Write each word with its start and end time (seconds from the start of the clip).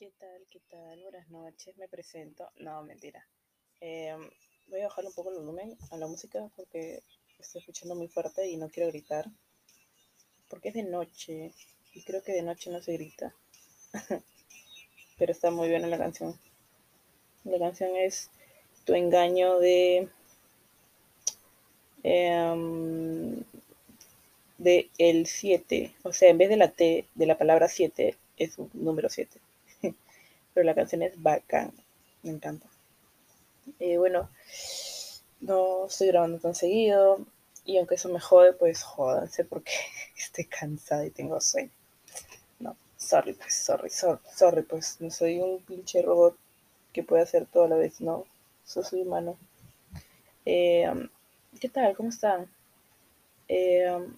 ¿Qué 0.00 0.12
tal? 0.18 0.46
¿Qué 0.48 0.60
tal? 0.70 1.02
Buenas 1.02 1.28
noches, 1.28 1.76
me 1.76 1.86
presento. 1.86 2.50
No, 2.56 2.82
mentira. 2.84 3.22
Eh, 3.82 4.16
voy 4.68 4.80
a 4.80 4.84
bajar 4.84 5.04
un 5.04 5.12
poco 5.12 5.28
el 5.28 5.36
volumen 5.36 5.76
a 5.90 5.98
la 5.98 6.06
música 6.06 6.50
porque 6.56 7.02
estoy 7.38 7.58
escuchando 7.58 7.94
muy 7.94 8.08
fuerte 8.08 8.48
y 8.48 8.56
no 8.56 8.70
quiero 8.70 8.88
gritar. 8.88 9.26
Porque 10.48 10.68
es 10.68 10.74
de 10.74 10.84
noche 10.84 11.52
y 11.92 12.02
creo 12.02 12.22
que 12.22 12.32
de 12.32 12.40
noche 12.40 12.70
no 12.70 12.80
se 12.80 12.94
grita. 12.94 13.34
Pero 15.18 15.32
está 15.32 15.50
muy 15.50 15.68
buena 15.68 15.86
la 15.86 15.98
canción. 15.98 16.34
La 17.44 17.58
canción 17.58 17.94
es 17.94 18.30
Tu 18.86 18.94
engaño 18.94 19.58
de. 19.58 20.08
em, 22.04 23.44
de 24.56 24.88
el 24.96 25.26
7. 25.26 25.94
O 26.04 26.14
sea, 26.14 26.30
en 26.30 26.38
vez 26.38 26.48
de 26.48 26.56
la 26.56 26.70
T 26.70 27.06
de 27.14 27.26
la 27.26 27.36
palabra 27.36 27.68
7, 27.68 28.16
es 28.38 28.56
un 28.56 28.70
número 28.72 29.10
7. 29.10 29.38
Pero 30.54 30.64
la 30.64 30.74
canción 30.74 31.02
es 31.02 31.20
bacán. 31.22 31.72
Me 32.22 32.30
encanta. 32.30 32.66
Eh, 33.78 33.98
bueno, 33.98 34.28
no 35.40 35.86
estoy 35.86 36.08
grabando 36.08 36.38
tan 36.38 36.54
seguido. 36.54 37.24
Y 37.64 37.78
aunque 37.78 37.94
eso 37.96 38.08
me 38.08 38.20
jode, 38.20 38.52
pues 38.52 38.82
jódanse 38.82 39.44
porque 39.44 39.72
estoy 40.16 40.44
cansada 40.44 41.06
y 41.06 41.10
tengo 41.10 41.40
sueño. 41.40 41.70
No, 42.58 42.76
sorry, 42.96 43.34
pues, 43.34 43.54
sorry, 43.54 43.90
sorry, 43.90 44.20
sorry, 44.34 44.62
pues 44.62 45.00
no 45.00 45.10
soy 45.10 45.38
un 45.40 45.62
pinche 45.62 46.02
robot 46.02 46.36
que 46.92 47.02
puede 47.02 47.22
hacer 47.22 47.46
todo 47.46 47.64
a 47.64 47.68
la 47.68 47.76
vez, 47.76 48.00
no. 48.00 48.26
Soy 48.64 49.02
humano. 49.02 49.36
Eh, 50.44 50.88
um, 50.88 51.08
¿Qué 51.60 51.68
tal? 51.68 51.96
¿Cómo 51.96 52.08
están? 52.08 52.48
Eh, 53.48 53.90
um, 53.90 54.16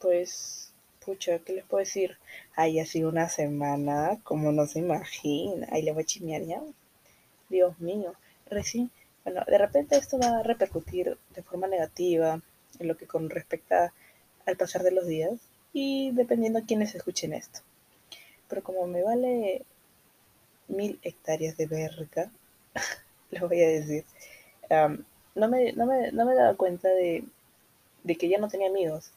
pues, 0.00 0.72
pucha, 1.06 1.38
¿qué 1.38 1.52
les 1.52 1.64
puedo 1.64 1.84
decir? 1.84 2.18
Ay, 2.56 2.80
ha 2.80 2.84
sido 2.84 3.08
una 3.08 3.28
semana, 3.28 4.18
como 4.24 4.50
no 4.50 4.66
se 4.66 4.80
imagina. 4.80 5.68
Ahí 5.70 5.82
le 5.82 5.92
voy 5.92 6.02
a 6.02 6.38
ya. 6.40 6.60
Dios 7.48 7.78
mío. 7.78 8.14
Recién, 8.50 8.90
bueno, 9.24 9.42
de 9.46 9.56
repente 9.56 9.96
esto 9.96 10.18
va 10.18 10.40
a 10.40 10.42
repercutir 10.42 11.16
de 11.34 11.42
forma 11.42 11.68
negativa 11.68 12.40
en 12.80 12.88
lo 12.88 12.96
que 12.96 13.06
con 13.06 13.30
respecta 13.30 13.92
al 14.46 14.56
pasar 14.56 14.82
de 14.82 14.90
los 14.90 15.06
días 15.06 15.32
y 15.72 16.10
dependiendo 16.12 16.58
a 16.58 16.66
quienes 16.66 16.94
escuchen 16.94 17.32
esto. 17.32 17.60
Pero 18.48 18.62
como 18.64 18.86
me 18.86 19.02
vale 19.02 19.62
mil 20.68 20.98
hectáreas 21.02 21.56
de 21.56 21.66
verga, 21.66 22.30
les 23.30 23.42
voy 23.42 23.62
a 23.62 23.68
decir, 23.68 24.04
um, 24.70 24.98
no, 25.36 25.48
me, 25.48 25.72
no, 25.72 25.86
me, 25.86 26.10
no 26.10 26.26
me 26.26 26.34
daba 26.34 26.56
cuenta 26.56 26.88
de, 26.88 27.24
de 28.02 28.16
que 28.16 28.28
ya 28.28 28.38
no 28.38 28.48
tenía 28.48 28.68
amigos. 28.68 29.12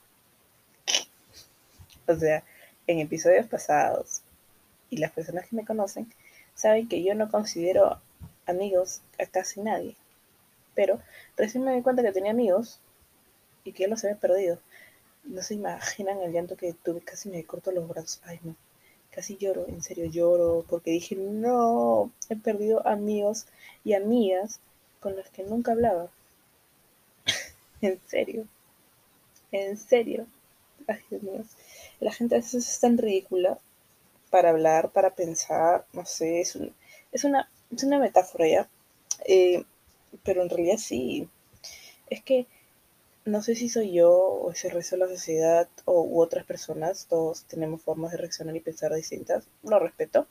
O 2.09 2.15
sea, 2.15 2.43
en 2.87 2.99
episodios 2.99 3.45
pasados, 3.45 4.23
y 4.89 4.97
las 4.97 5.11
personas 5.11 5.47
que 5.47 5.55
me 5.55 5.65
conocen 5.65 6.11
saben 6.55 6.87
que 6.87 7.03
yo 7.03 7.13
no 7.13 7.29
considero 7.29 8.01
amigos 8.47 9.01
a 9.19 9.27
casi 9.27 9.61
nadie. 9.61 9.95
Pero 10.73 10.99
recién 11.37 11.63
me 11.63 11.75
di 11.75 11.83
cuenta 11.83 12.01
que 12.01 12.11
tenía 12.11 12.31
amigos 12.31 12.79
y 13.63 13.73
que 13.73 13.83
ya 13.83 13.89
los 13.89 14.03
había 14.03 14.17
perdido. 14.17 14.59
No 15.23 15.43
se 15.43 15.53
imaginan 15.53 16.21
el 16.21 16.31
llanto 16.31 16.55
que 16.57 16.73
tuve, 16.73 17.01
casi 17.01 17.29
me 17.29 17.43
corto 17.43 17.71
los 17.71 17.87
brazos. 17.87 18.21
Ay, 18.23 18.39
no. 18.43 18.55
Casi 19.11 19.37
lloro, 19.37 19.67
en 19.67 19.83
serio 19.83 20.05
lloro, 20.05 20.65
porque 20.67 20.91
dije, 20.91 21.15
no, 21.15 22.11
he 22.29 22.35
perdido 22.35 22.85
amigos 22.87 23.45
y 23.83 23.93
amigas 23.93 24.59
con 24.99 25.15
las 25.15 25.29
que 25.29 25.43
nunca 25.43 25.73
hablaba. 25.73 26.09
en 27.81 27.99
serio, 28.07 28.47
en 29.51 29.77
serio. 29.77 30.25
Ay, 30.87 31.01
Dios 31.09 31.23
mío. 31.23 31.43
La 31.99 32.11
gente 32.11 32.35
a 32.35 32.39
veces 32.39 32.67
es 32.69 32.79
tan 32.79 32.97
ridícula 32.97 33.57
para 34.31 34.49
hablar, 34.51 34.91
para 34.91 35.15
pensar, 35.15 35.85
no 35.93 36.05
sé, 36.05 36.41
es, 36.41 36.55
un- 36.57 36.73
es, 37.11 37.23
una, 37.25 37.49
es 37.75 37.83
una 37.83 37.99
metáfora 37.99 38.47
ya. 38.47 38.69
Eh, 39.25 39.65
pero 40.23 40.43
en 40.43 40.49
realidad 40.49 40.77
sí. 40.77 41.29
Es 42.09 42.23
que 42.23 42.47
no 43.25 43.41
sé 43.43 43.55
si 43.55 43.69
soy 43.69 43.93
yo 43.93 44.11
o 44.13 44.51
es 44.51 44.65
el 44.65 44.71
resto 44.71 44.95
de 44.97 45.01
la 45.01 45.09
sociedad 45.09 45.69
o 45.85 46.03
u 46.03 46.21
otras 46.21 46.45
personas, 46.45 47.07
todos 47.07 47.45
tenemos 47.45 47.81
formas 47.83 48.11
de 48.11 48.17
reaccionar 48.19 48.55
y 48.55 48.61
pensar 48.61 48.93
distintas. 48.95 49.45
Lo 49.63 49.79
respeto, 49.79 50.27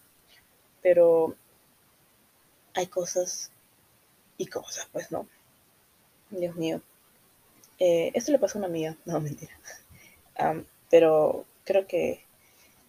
pero 0.83 1.37
hay 2.75 2.87
cosas 2.87 3.53
y 4.39 4.47
cosas, 4.47 4.89
pues 4.93 5.13
no. 5.13 5.29
Dios 6.31 6.57
mío. 6.57 6.81
Eh, 7.79 8.13
esto 8.15 8.33
le 8.33 8.39
pasó 8.41 8.59
a 8.59 8.61
una 8.61 8.69
amiga, 8.69 8.97
no, 9.07 9.21
mentira. 9.21 9.53
Pero 10.91 11.45
creo 11.69 11.87
que, 11.87 12.25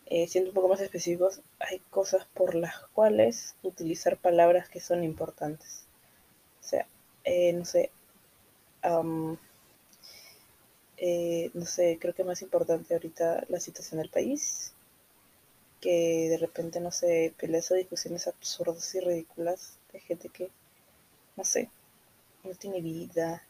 eh, 0.05 0.27
siendo 0.27 0.51
un 0.51 0.55
poco 0.55 0.69
más 0.69 0.79
específicos, 0.79 1.41
hay 1.59 1.79
cosas 1.89 2.25
por 2.33 2.55
las 2.55 2.79
cuales 2.93 3.55
utilizar 3.61 4.15
palabras 4.17 4.69
que 4.69 4.79
son 4.79 5.03
importantes. 5.03 5.83
O 6.61 6.63
sea, 6.63 6.87
eh, 7.25 7.51
no 7.53 7.65
sé, 7.65 7.91
am, 8.81 9.37
eh, 10.97 11.51
no 11.53 11.65
sé, 11.65 11.97
creo 11.99 12.13
que 12.15 12.23
más 12.23 12.41
importante 12.41 12.93
ahorita 12.93 13.45
la 13.49 13.59
situación 13.59 13.99
del 13.99 14.09
país, 14.09 14.73
que 15.81 16.27
de 16.29 16.37
repente, 16.37 16.79
no 16.79 16.91
sé, 16.91 17.33
peleas 17.37 17.71
o 17.71 17.75
discusiones 17.75 18.27
absurdas 18.27 18.95
y 18.95 19.01
ridículas 19.01 19.77
de 19.93 19.99
gente 19.99 20.29
que, 20.29 20.49
no 21.35 21.43
sé, 21.43 21.69
no 22.43 22.53
tiene 22.55 22.81
vida 22.81 23.43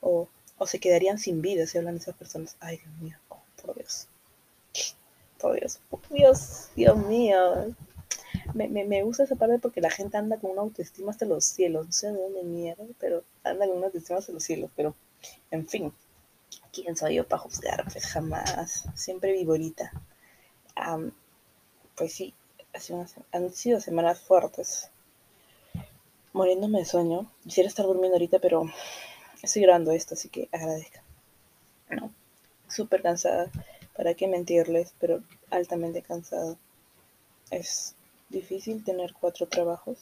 o, 0.00 0.28
o 0.58 0.66
se 0.66 0.80
quedarían 0.80 1.18
sin 1.18 1.40
vida 1.42 1.66
si 1.66 1.78
hablan 1.78 1.94
de 1.94 2.00
esas 2.00 2.16
personas. 2.16 2.56
Ay, 2.60 2.78
Dios 2.78 2.96
mío, 3.00 3.18
oh, 3.28 3.42
por 3.62 3.74
Dios, 3.76 4.08
Dios, 5.54 5.80
por 5.90 6.00
Dios, 6.08 6.70
Dios 6.74 6.96
mío. 6.96 7.74
Me, 8.54 8.68
me, 8.68 8.84
me 8.84 9.02
gusta 9.02 9.24
esa 9.24 9.36
parte 9.36 9.58
porque 9.58 9.80
la 9.80 9.90
gente 9.90 10.16
anda 10.16 10.38
con 10.38 10.50
una 10.52 10.62
autoestima 10.62 11.10
hasta 11.10 11.26
los 11.26 11.44
cielos, 11.44 11.86
no 11.86 11.92
sé 11.92 12.12
de 12.12 12.20
dónde 12.20 12.42
mierda, 12.42 12.84
pero 12.98 13.24
anda 13.42 13.66
con 13.66 13.76
una 13.76 13.86
autoestima 13.86 14.18
hasta 14.18 14.32
los 14.32 14.42
cielos, 14.42 14.70
pero 14.76 14.94
en 15.50 15.66
fin, 15.66 15.92
¿quién 16.72 16.96
soy 16.96 17.16
yo 17.16 17.26
para 17.26 17.42
juzgar? 17.42 17.84
Pues 17.84 18.06
jamás, 18.06 18.84
siempre 18.94 19.32
vivorita. 19.32 19.92
Am, 20.74 21.12
pues 21.96 22.12
sí, 22.12 22.34
han 23.32 23.52
sido 23.52 23.80
semanas 23.80 24.20
fuertes, 24.20 24.90
muriéndome 26.32 26.80
de 26.80 26.84
sueño. 26.84 27.30
Quisiera 27.44 27.68
estar 27.68 27.86
durmiendo 27.86 28.16
ahorita, 28.16 28.38
pero 28.40 28.64
estoy 29.42 29.62
grabando 29.62 29.92
esto, 29.92 30.14
así 30.14 30.28
que 30.28 30.48
agradezco. 30.52 30.98
No, 31.90 32.12
súper 32.68 33.02
cansada, 33.02 33.50
para 33.96 34.14
qué 34.14 34.26
mentirles, 34.26 34.94
pero 34.98 35.22
altamente 35.50 36.02
cansada. 36.02 36.56
Es 37.50 37.94
difícil 38.28 38.84
tener 38.84 39.14
cuatro 39.14 39.46
trabajos 39.46 39.98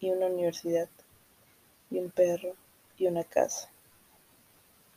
y 0.00 0.10
una 0.10 0.26
universidad 0.26 0.88
y 1.90 1.98
un 1.98 2.10
perro 2.10 2.54
y 2.98 3.06
una 3.06 3.24
casa. 3.24 3.70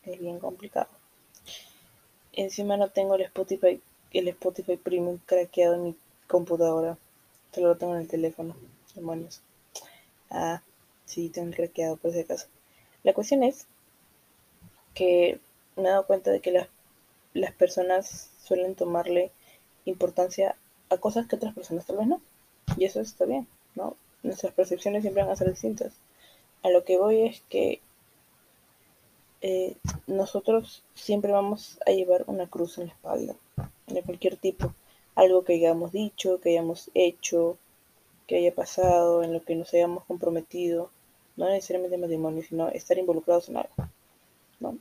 Es 0.04 0.20
bien 0.20 0.40
complicado. 0.40 0.90
Encima 2.34 2.78
no 2.78 2.90
tengo 2.90 3.16
el 3.16 3.22
Spotify, 3.22 3.82
el 4.12 4.28
Spotify 4.28 4.76
Premium 4.76 5.20
craqueado 5.26 5.76
en 5.76 5.84
mi 5.84 5.96
computadora. 6.28 6.98
Solo 7.54 7.70
lo 7.70 7.78
tengo 7.78 7.96
en 7.96 8.02
el 8.02 8.08
teléfono. 8.08 8.56
Demonios. 8.96 9.42
Ah, 10.30 10.62
sí, 11.06 11.30
tengo 11.30 11.50
el 11.50 11.56
craqueado 11.56 11.98
por 11.98 12.12
si 12.12 12.20
acaso. 12.20 12.48
La 13.04 13.14
cuestión 13.14 13.44
es 13.44 13.68
que 14.94 15.40
me 15.76 15.84
he 15.84 15.90
dado 15.90 16.08
cuenta 16.08 16.32
de 16.32 16.40
que 16.40 16.52
las, 16.52 16.68
las 17.34 17.52
personas 17.54 18.32
suelen 18.44 18.76
tomarle 18.76 19.32
importancia 19.86 20.56
a 20.90 20.98
cosas 20.98 21.28
que 21.28 21.36
otras 21.36 21.54
personas 21.54 21.86
tal 21.86 21.98
vez 21.98 22.08
no. 22.08 22.22
Y 22.78 22.86
eso 22.86 23.02
está 23.02 23.26
bien, 23.26 23.48
¿no? 23.76 23.96
Nuestras 24.22 24.54
percepciones 24.54 25.02
siempre 25.02 25.24
van 25.24 25.32
a 25.32 25.36
ser 25.36 25.50
distintas. 25.50 25.94
A 26.62 26.70
lo 26.70 26.84
que 26.86 26.98
voy 26.98 27.24
es 27.24 27.42
que 27.50 27.82
eh, 29.42 29.76
nosotros 30.08 30.84
siempre 30.94 31.32
vamos 31.32 31.78
a 31.86 31.92
llevar 31.92 32.24
una 32.28 32.48
cruz 32.48 32.78
en 32.78 32.88
la 32.88 32.94
espalda, 32.94 33.36
de 33.88 34.02
cualquier 34.02 34.38
tipo. 34.38 34.74
Algo 35.16 35.44
que 35.44 35.56
hayamos 35.56 35.92
dicho, 35.92 36.40
que 36.40 36.52
hayamos 36.52 36.90
hecho, 36.94 37.58
que 38.26 38.38
haya 38.38 38.56
pasado, 38.56 39.24
en 39.24 39.34
lo 39.34 39.44
que 39.44 39.56
nos 39.56 39.74
hayamos 39.74 40.06
comprometido. 40.06 40.90
No 41.36 41.50
necesariamente 41.50 41.98
matrimonio, 41.98 42.44
sino 42.44 42.70
estar 42.70 42.98
involucrados 42.98 43.50
en 43.50 43.58
algo, 43.58 43.74
¿no? 44.60 44.78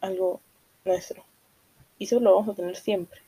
Algo 0.00 0.40
nuestro. 0.84 1.24
Y 2.00 2.04
eso 2.06 2.18
lo 2.18 2.34
vamos 2.34 2.48
a 2.48 2.54
tener 2.54 2.76
siempre. 2.76 3.20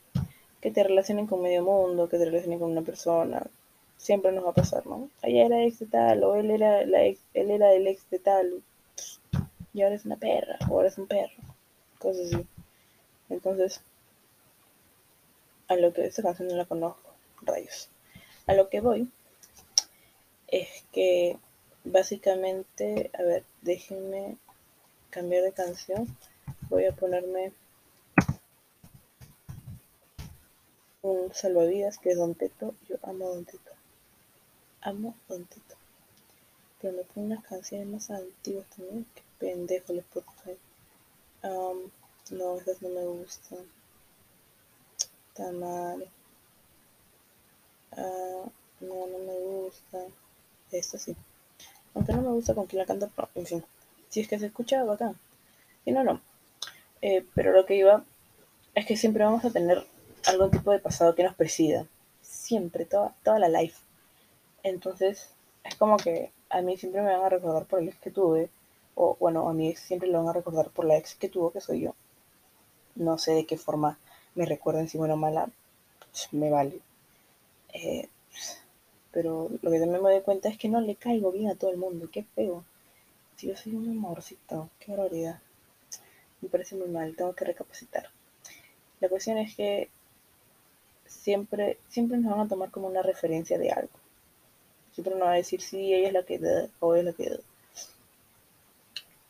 Que 0.59 0.71
te 0.71 0.83
relacionen 0.83 1.27
con 1.27 1.43
medio 1.43 1.63
mundo, 1.63 2.09
que 2.09 2.17
te 2.17 2.25
relacionen 2.25 2.57
con 2.57 2.71
una 2.71 2.81
persona. 2.81 3.45
Siempre 3.97 4.31
nos 4.31 4.43
va 4.43 4.49
a 4.49 4.53
pasar, 4.53 4.87
¿no? 4.87 5.09
Ella 5.21 5.45
era 5.45 5.63
ex 5.63 5.77
de 5.77 5.85
tal, 5.85 6.23
o 6.23 6.35
él 6.35 6.49
era, 6.49 6.83
la 6.87 7.05
ex, 7.05 7.21
él 7.35 7.51
era 7.51 7.71
el 7.71 7.85
ex 7.85 8.09
de 8.09 8.17
tal, 8.17 8.63
y 9.75 9.83
ahora 9.83 9.93
es 9.93 10.05
una 10.05 10.17
perra, 10.17 10.57
o 10.69 10.73
ahora 10.73 10.87
es 10.87 10.97
un 10.97 11.05
perro. 11.05 11.35
Cosas 11.99 12.33
así. 12.33 12.47
Entonces, 13.29 13.81
a 15.67 15.75
lo 15.75 15.93
que 15.93 16.05
esta 16.05 16.23
canción 16.23 16.47
no 16.47 16.55
la 16.55 16.65
conozco, 16.65 17.13
rayos. 17.43 17.89
A 18.47 18.55
lo 18.55 18.69
que 18.69 18.81
voy 18.81 19.07
es 20.47 20.83
que 20.91 21.37
básicamente, 21.83 23.11
a 23.13 23.21
ver, 23.21 23.43
déjenme 23.61 24.37
cambiar 25.11 25.43
de 25.43 25.51
canción. 25.51 26.07
Voy 26.69 26.85
a 26.85 26.91
ponerme 26.91 27.51
un 31.03 31.33
salvavidas 31.33 31.99
que 31.99 32.11
es 32.11 32.17
Don 32.17 32.33
Teto. 32.33 32.73
Yo 32.89 32.95
amo 33.03 33.29
Don 33.29 33.45
Teto. 33.45 33.71
Amo 34.81 35.15
Don 35.27 35.45
Teto. 35.45 35.75
Pero 36.81 36.97
me 36.97 37.03
pongo 37.03 37.27
unas 37.27 37.43
canciones 37.43 37.87
más 37.87 38.09
antiguas 38.09 38.65
también. 38.75 39.05
Qué 39.13 39.21
pendejo 39.37 39.93
les 39.93 40.05
puedo 40.05 40.25
Um, 41.43 41.91
no, 42.31 42.55
esas 42.55 42.81
no 42.81 42.87
me 42.87 43.03
gustan. 43.03 43.59
Tan 45.33 45.59
mal. 45.59 46.09
Uh, 47.91 48.49
no, 48.79 49.07
no 49.07 49.17
me 49.19 49.39
gusta. 49.39 50.05
Esta 50.71 50.97
sí. 50.97 51.15
Aunque 51.93 52.13
no 52.13 52.21
me 52.21 52.29
gusta 52.29 52.55
con 52.55 52.65
quién 52.65 52.79
la 52.79 52.85
canta, 52.85 53.09
pero 53.13 53.27
en 53.35 53.45
fin. 53.45 53.65
Si 54.07 54.21
es 54.21 54.27
que 54.29 54.39
se 54.39 54.45
escucha, 54.45 54.85
bacán. 54.85 55.17
Si 55.83 55.91
no, 55.91 56.03
no. 56.05 56.21
Eh, 57.01 57.25
pero 57.35 57.51
lo 57.51 57.65
que 57.65 57.75
iba 57.75 58.05
es 58.73 58.85
que 58.85 58.95
siempre 58.95 59.25
vamos 59.25 59.43
a 59.43 59.51
tener 59.51 59.85
algún 60.27 60.51
tipo 60.51 60.71
de 60.71 60.79
pasado 60.79 61.15
que 61.15 61.23
nos 61.23 61.35
presida. 61.35 61.87
Siempre, 62.21 62.85
toda, 62.85 63.15
toda 63.23 63.39
la 63.39 63.49
life. 63.49 63.81
Entonces, 64.63 65.29
es 65.63 65.75
como 65.75 65.97
que 65.97 66.31
a 66.49 66.61
mí 66.61 66.77
siempre 66.77 67.01
me 67.01 67.13
van 67.13 67.25
a 67.25 67.29
recordar 67.29 67.65
por 67.65 67.79
el 67.79 67.89
ex 67.89 67.97
que 67.99 68.11
tuve. 68.11 68.49
O 68.95 69.17
bueno, 69.19 69.49
a 69.49 69.53
mí 69.53 69.75
siempre 69.75 70.07
lo 70.09 70.19
van 70.19 70.29
a 70.29 70.33
recordar 70.33 70.69
por 70.69 70.85
la 70.85 70.97
ex 70.97 71.15
que 71.15 71.29
tuvo, 71.29 71.51
que 71.51 71.61
soy 71.61 71.81
yo. 71.81 71.95
No 72.95 73.17
sé 73.17 73.33
de 73.33 73.45
qué 73.45 73.57
forma 73.57 73.97
me 74.35 74.45
recuerden, 74.45 74.87
si 74.87 74.97
buena 74.97 75.15
o 75.15 75.17
mala. 75.17 75.49
Me 76.31 76.49
vale. 76.51 76.79
Eh, 77.73 78.07
pero 79.11 79.49
lo 79.61 79.71
que 79.71 79.79
también 79.79 80.03
me 80.03 80.11
doy 80.11 80.21
cuenta 80.21 80.49
es 80.49 80.57
que 80.57 80.69
no 80.69 80.79
le 80.81 80.95
caigo 80.95 81.31
bien 81.31 81.49
a 81.49 81.55
todo 81.55 81.71
el 81.71 81.77
mundo. 81.77 82.09
Qué 82.11 82.23
feo. 82.23 82.63
Si 83.35 83.47
yo 83.47 83.57
soy 83.57 83.75
un 83.75 83.89
amorcito, 83.89 84.69
qué 84.79 84.91
barbaridad. 84.91 85.39
Me 86.41 86.49
parece 86.49 86.75
muy 86.75 86.87
mal, 86.87 87.15
tengo 87.15 87.33
que 87.33 87.45
recapacitar. 87.45 88.09
La 88.99 89.09
cuestión 89.09 89.37
es 89.37 89.55
que 89.55 89.89
siempre, 91.13 91.77
siempre 91.89 92.17
nos 92.17 92.31
van 92.31 92.45
a 92.45 92.49
tomar 92.49 92.71
como 92.71 92.87
una 92.87 93.01
referencia 93.01 93.57
de 93.57 93.71
algo. 93.71 93.93
Siempre 94.93 95.15
nos 95.15 95.23
va 95.23 95.33
a 95.33 95.35
decir 95.35 95.61
si 95.61 95.93
ella 95.93 96.07
es 96.07 96.13
la 96.13 96.23
que 96.23 96.39
da 96.39 96.67
o 96.79 96.95
es 96.95 97.03
la 97.03 97.13
que 97.13 97.29
da. 97.29 97.37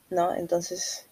¿No? 0.09 0.35
Entonces, 0.35 1.07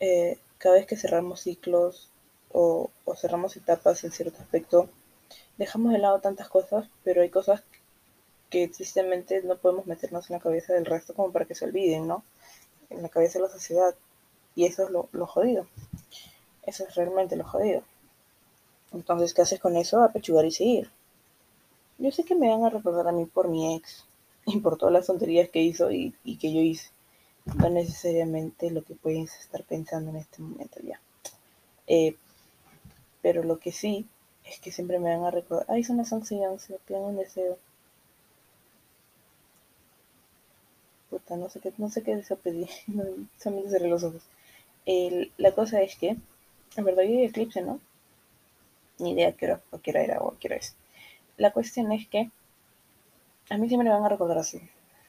eh, 0.00 0.38
cada 0.58 0.76
vez 0.76 0.86
que 0.86 0.96
cerramos 0.96 1.40
ciclos 1.40 2.10
o, 2.52 2.90
cerramos 3.16 3.56
etapas 3.56 4.04
en 4.04 4.12
cierto 4.12 4.40
aspecto, 4.42 4.88
dejamos 5.56 5.92
de 5.92 5.98
lado 5.98 6.20
tantas 6.20 6.48
cosas, 6.48 6.88
pero 7.04 7.22
hay 7.22 7.30
cosas 7.30 7.62
que 8.50 8.68
tristemente 8.68 9.42
no 9.42 9.56
podemos 9.56 9.86
meternos 9.86 10.30
en 10.30 10.34
la 10.34 10.40
cabeza 10.40 10.72
del 10.72 10.86
resto 10.86 11.14
como 11.14 11.32
para 11.32 11.44
que 11.44 11.54
se 11.54 11.64
olviden, 11.64 12.06
¿no? 12.06 12.24
En 12.90 13.02
la 13.02 13.08
cabeza 13.08 13.38
de 13.38 13.44
la 13.44 13.50
sociedad. 13.50 13.94
Y 14.54 14.64
eso 14.64 14.84
es 14.84 14.90
lo, 14.90 15.26
jodido. 15.26 15.66
Eso 16.64 16.84
es 16.86 16.94
realmente 16.94 17.36
lo 17.36 17.44
jodido. 17.44 17.82
Entonces, 18.92 19.34
¿qué 19.34 19.42
haces 19.42 19.60
con 19.60 19.76
eso? 19.76 20.02
Apechugar 20.02 20.44
y 20.46 20.50
seguir. 20.50 20.90
Yo 21.98 22.10
sé 22.12 22.24
que 22.24 22.34
me 22.34 22.48
van 22.48 22.64
a 22.64 22.70
recordar 22.70 23.08
a 23.08 23.12
mí 23.12 23.26
por 23.26 23.48
mi 23.48 23.74
ex 23.74 24.06
y 24.46 24.60
por 24.60 24.78
todas 24.78 24.92
las 24.92 25.06
tonterías 25.06 25.48
que 25.50 25.62
hizo 25.62 25.90
y, 25.90 26.14
que 26.40 26.52
yo 26.52 26.60
hice. 26.60 26.90
No 27.56 27.68
necesariamente 27.70 28.70
lo 28.70 28.82
que 28.82 28.94
puedes 28.94 29.38
estar 29.40 29.64
pensando 29.64 30.10
en 30.10 30.16
este 30.16 30.42
momento 30.42 30.80
ya. 30.82 31.00
Eh, 31.86 32.16
pero 33.22 33.42
lo 33.42 33.58
que 33.58 33.72
sí 33.72 34.06
es 34.44 34.60
que 34.60 34.70
siempre 34.72 34.98
me 34.98 35.14
van 35.14 35.24
a 35.24 35.30
recordar. 35.30 35.66
Ay, 35.68 35.84
son 35.84 35.98
las 35.98 36.12
11 36.12 36.34
y 36.34 36.44
11, 36.44 36.78
pidan 36.86 37.02
un 37.02 37.16
deseo. 37.16 37.58
Puta, 41.10 41.36
no 41.36 41.48
sé 41.48 41.60
qué, 41.60 41.72
no 41.78 41.90
sé 41.90 42.02
qué 42.02 42.16
deseo 42.16 42.36
pedir. 42.36 42.68
solamente 43.38 43.70
cerré 43.70 43.88
los 43.88 44.04
ojos. 44.04 44.22
la 45.36 45.52
cosa 45.52 45.82
es 45.82 45.96
que, 45.96 46.16
en 46.76 46.84
verdad, 46.84 47.00
hay 47.00 47.24
eclipse, 47.24 47.62
¿no? 47.62 47.80
Ni 48.98 49.12
idea 49.12 49.32
qué 49.32 49.46
hora, 49.46 49.60
o 49.70 49.78
qué 49.78 49.90
hora 49.90 50.02
era 50.02 50.20
o 50.20 50.34
qué 50.38 50.54
es. 50.54 50.74
La 51.36 51.52
cuestión 51.52 51.92
es 51.92 52.08
que 52.08 52.30
a 53.50 53.56
mí 53.56 53.68
siempre 53.68 53.88
me 53.88 53.94
van 53.94 54.04
a 54.04 54.08
recordar 54.08 54.38
así, 54.38 54.60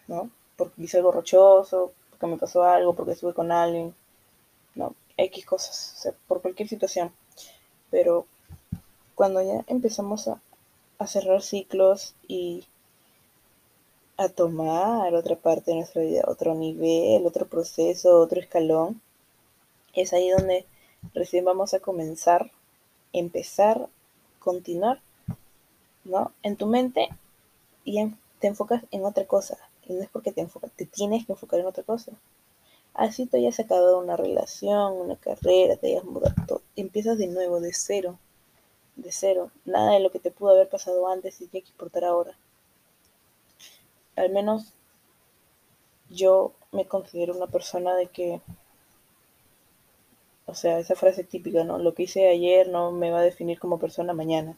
¿no? 0.08 0.30
Porque 0.56 0.84
hice 0.84 0.98
algo 0.98 1.12
rochoso, 1.12 1.92
porque 2.10 2.28
me 2.28 2.38
pasó 2.38 2.64
algo, 2.64 2.94
porque 2.94 3.14
estuve 3.14 3.34
con 3.34 3.52
alguien, 3.52 3.96
¿no? 4.76 4.96
X 5.18 5.46
cosas, 5.46 5.96
o 5.98 6.02
sea, 6.02 6.14
por 6.28 6.42
cualquier 6.42 6.68
situación. 6.70 7.12
Pero 7.92 8.26
cuando 9.16 9.42
ya 9.42 9.66
empezamos 9.68 10.30
a, 10.30 10.42
cerrar 11.08 11.42
ciclos 11.42 12.14
y 12.28 12.66
a 14.18 14.30
tomar 14.30 15.14
otra 15.14 15.36
parte 15.36 15.72
de 15.72 15.78
nuestra 15.78 16.02
vida, 16.02 16.24
otro 16.28 16.56
nivel, 16.56 17.26
otro 17.26 17.48
proceso, 17.48 18.20
otro 18.20 18.40
escalón, 18.40 19.02
es 19.94 20.14
ahí 20.14 20.30
donde 20.30 20.66
recién 21.14 21.46
vamos 21.46 21.74
a 21.74 21.80
comenzar, 21.80 22.52
empezar, 23.14 23.88
continuar, 24.40 25.02
¿no? 26.04 26.32
En 26.44 26.56
tu 26.56 26.66
mente 26.68 27.10
y 27.84 28.04
te 28.40 28.48
enfocas 28.48 28.84
en 28.92 29.06
otra 29.06 29.26
cosa. 29.26 29.58
Y 29.88 29.94
no 29.94 30.04
es 30.04 30.10
porque 30.10 30.32
te 30.32 30.42
enfocas, 30.42 30.72
te 30.72 30.86
tienes 30.86 31.26
que 31.26 31.34
enfocar 31.34 31.60
en 31.60 31.66
otra 31.66 31.84
cosa. 31.84 32.12
Así 32.94 33.26
tú 33.26 33.38
hayas 33.38 33.60
acabado 33.60 34.00
una 34.00 34.18
relación, 34.18 34.94
una 34.94 35.16
carrera, 35.16 35.78
te 35.78 35.88
hayas 35.88 36.04
mudado, 36.04 36.62
empiezas 36.76 37.18
de 37.18 37.28
nuevo, 37.28 37.60
de 37.60 37.74
cero 37.74 38.18
de 39.02 39.12
cero. 39.12 39.52
Nada 39.66 39.94
de 39.94 40.00
lo 40.00 40.12
que 40.12 40.20
te 40.20 40.32
pudo 40.32 40.52
haber 40.52 40.70
pasado 40.70 41.08
antes 41.08 41.42
y 41.42 41.48
tiene 41.48 41.66
que 41.66 41.72
importar 41.72 42.06
ahora. 42.06 42.38
Al 44.16 44.30
menos 44.32 44.74
yo 46.10 46.54
me 46.72 46.86
considero 46.86 47.36
una 47.36 47.48
persona 47.48 47.96
de 47.96 48.08
que, 48.08 48.42
o 50.50 50.56
sea, 50.56 50.80
esa 50.80 50.96
frase 50.96 51.24
típica, 51.24 51.64
¿no? 51.64 51.78
Lo 51.78 51.94
que 51.94 52.04
hice 52.04 52.28
ayer 52.28 52.70
no 52.70 52.92
me 52.92 53.12
va 53.12 53.20
a 53.20 53.24
definir 53.24 53.60
como 53.60 53.80
persona 53.80 54.14
mañana. 54.14 54.58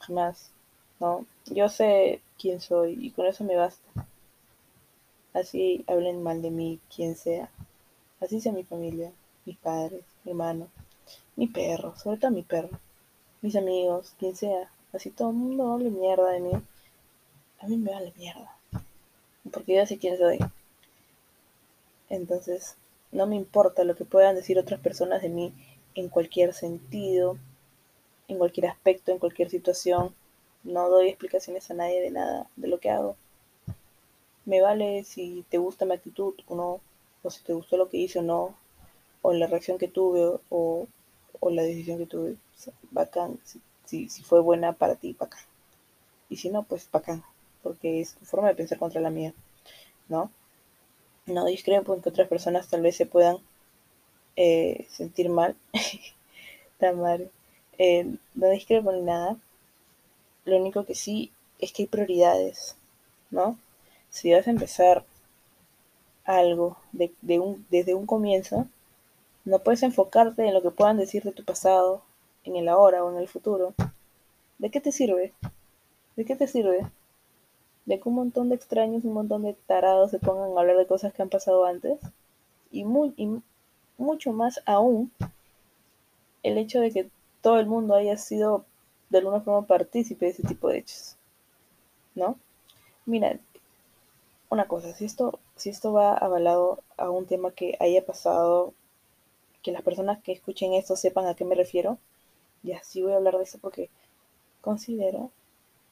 Jamás, 0.00 0.50
¿no? 1.00 1.26
Yo 1.46 1.68
sé 1.68 2.20
quién 2.38 2.60
soy 2.60 2.98
y 3.00 3.10
con 3.10 3.26
eso 3.26 3.44
me 3.44 3.56
basta. 3.56 4.06
Así 5.34 5.84
hablen 5.86 6.22
mal 6.22 6.42
de 6.42 6.50
mí, 6.50 6.80
quien 6.94 7.16
sea. 7.16 7.50
Así 8.20 8.40
sea 8.40 8.52
mi 8.52 8.64
familia, 8.64 9.12
mis 9.44 9.56
padres, 9.56 10.04
mi 10.24 10.32
hermano, 10.32 10.68
mi 11.36 11.46
perro, 11.46 11.96
sobre 11.96 12.18
todo 12.18 12.30
mi 12.30 12.42
perro 12.42 12.78
mis 13.42 13.56
amigos, 13.56 14.14
quien 14.18 14.36
sea, 14.36 14.70
así 14.92 15.10
todo 15.10 15.30
el 15.30 15.36
mundo 15.36 15.72
hable 15.72 15.90
mierda 15.90 16.30
de 16.30 16.40
mí, 16.40 16.52
a 17.60 17.66
mí 17.66 17.76
me 17.76 17.90
vale 17.90 18.12
mierda. 18.16 18.56
Porque 19.50 19.76
yo 19.76 19.86
sé 19.86 19.98
quién 19.98 20.18
soy. 20.18 20.38
Entonces, 22.10 22.76
no 23.12 23.26
me 23.26 23.36
importa 23.36 23.84
lo 23.84 23.96
que 23.96 24.04
puedan 24.04 24.36
decir 24.36 24.58
otras 24.58 24.80
personas 24.80 25.22
de 25.22 25.28
mí 25.28 25.52
en 25.94 26.08
cualquier 26.08 26.54
sentido, 26.54 27.38
en 28.28 28.38
cualquier 28.38 28.66
aspecto, 28.66 29.12
en 29.12 29.18
cualquier 29.18 29.50
situación. 29.50 30.14
No 30.62 30.88
doy 30.88 31.08
explicaciones 31.08 31.70
a 31.70 31.74
nadie 31.74 32.00
de 32.00 32.10
nada, 32.10 32.48
de 32.56 32.68
lo 32.68 32.78
que 32.78 32.90
hago. 32.90 33.16
Me 34.44 34.60
vale 34.60 35.04
si 35.04 35.44
te 35.48 35.58
gusta 35.58 35.84
mi 35.84 35.94
actitud 35.94 36.34
o 36.46 36.54
no, 36.54 36.80
o 37.22 37.30
si 37.30 37.42
te 37.42 37.52
gustó 37.52 37.76
lo 37.76 37.88
que 37.88 37.98
hice 37.98 38.20
o 38.20 38.22
no, 38.22 38.54
o 39.22 39.32
la 39.32 39.46
reacción 39.46 39.78
que 39.78 39.88
tuve 39.88 40.38
o, 40.48 40.86
o 41.40 41.50
la 41.50 41.62
decisión 41.62 41.98
que 41.98 42.06
tuve 42.06 42.36
bacán, 42.90 43.38
si, 43.84 44.08
si, 44.08 44.22
fue 44.22 44.40
buena 44.40 44.72
para 44.72 44.96
ti, 44.96 45.16
bacán. 45.18 45.42
Y 46.28 46.36
si 46.36 46.50
no, 46.50 46.62
pues 46.62 46.88
bacán, 46.90 47.24
porque 47.62 48.00
es 48.00 48.14
tu 48.14 48.24
forma 48.24 48.48
de 48.48 48.54
pensar 48.54 48.78
contra 48.78 49.00
la 49.00 49.10
mía, 49.10 49.34
¿no? 50.08 50.30
No 51.30 51.44
discrepo 51.46 51.94
en 51.94 52.02
que 52.02 52.08
otras 52.08 52.28
personas 52.28 52.68
tal 52.68 52.82
vez 52.82 52.96
se 52.96 53.06
puedan 53.06 53.38
eh, 54.34 54.86
sentir 54.90 55.28
mal, 55.28 55.56
tan 56.78 57.00
mal. 57.00 57.30
Eh, 57.78 58.06
no 58.34 58.50
discrepo 58.50 58.90
ni 58.92 59.02
nada. 59.02 59.36
Lo 60.44 60.56
único 60.56 60.84
que 60.84 60.94
sí 60.94 61.30
es 61.60 61.72
que 61.72 61.84
hay 61.84 61.88
prioridades, 61.88 62.76
¿no? 63.30 63.56
Si 64.10 64.32
vas 64.32 64.48
a 64.48 64.50
empezar 64.50 65.04
algo 66.24 66.76
de 66.92 67.38
un, 67.38 67.64
desde 67.70 67.94
un 67.94 68.06
comienzo, 68.06 68.66
no 69.44 69.60
puedes 69.60 69.82
enfocarte 69.84 70.46
en 70.46 70.54
lo 70.54 70.62
que 70.62 70.70
puedan 70.70 70.96
decir 70.96 71.22
de 71.22 71.32
tu 71.32 71.44
pasado, 71.44 72.02
en 72.44 72.56
el 72.56 72.68
ahora 72.68 73.04
o 73.04 73.10
en 73.12 73.18
el 73.18 73.28
futuro, 73.28 73.74
¿de 74.58 74.70
qué 74.70 74.80
te 74.80 74.90
sirve? 74.90 75.32
¿De 76.16 76.24
qué 76.24 76.34
te 76.34 76.48
sirve? 76.48 76.86
De 77.86 77.98
que 77.98 78.08
un 78.08 78.14
montón 78.14 78.48
de 78.48 78.54
extraños, 78.56 79.04
un 79.04 79.14
montón 79.14 79.42
de 79.42 79.54
tarados 79.66 80.10
se 80.10 80.18
pongan 80.18 80.56
a 80.56 80.60
hablar 80.60 80.76
de 80.76 80.86
cosas 80.86 81.12
que 81.12 81.22
han 81.22 81.28
pasado 81.28 81.64
antes. 81.64 81.98
Y, 82.70 82.84
muy, 82.84 83.14
mucho 83.98 84.32
más 84.32 84.60
aún 84.66 85.12
el 86.42 86.58
hecho 86.58 86.80
de 86.80 86.90
que 86.90 87.10
todo 87.40 87.58
el 87.58 87.66
mundo 87.66 87.94
haya 87.94 88.16
sido 88.16 88.64
de 89.10 89.18
alguna 89.18 89.40
forma 89.40 89.66
partícipe 89.66 90.26
de 90.26 90.32
ese 90.32 90.42
tipo 90.42 90.68
de 90.68 90.78
hechos. 90.78 91.16
¿No? 92.14 92.36
Mira, 93.06 93.38
una 94.50 94.66
cosa, 94.66 94.92
si 94.94 95.04
esto, 95.04 95.38
si 95.56 95.70
esto 95.70 95.92
va 95.92 96.16
avalado 96.16 96.82
a 96.96 97.08
un 97.10 97.26
tema 97.26 97.52
que 97.52 97.76
haya 97.80 98.04
pasado, 98.04 98.74
que 99.62 99.72
las 99.72 99.82
personas 99.82 100.20
que 100.22 100.32
escuchen 100.32 100.74
esto 100.74 100.96
sepan 100.96 101.26
a 101.26 101.34
qué 101.34 101.44
me 101.44 101.54
refiero, 101.54 101.98
y 102.62 102.72
así 102.72 103.02
voy 103.02 103.12
a 103.12 103.16
hablar 103.16 103.36
de 103.36 103.44
eso 103.44 103.58
porque 103.58 103.90
considero 104.60 105.30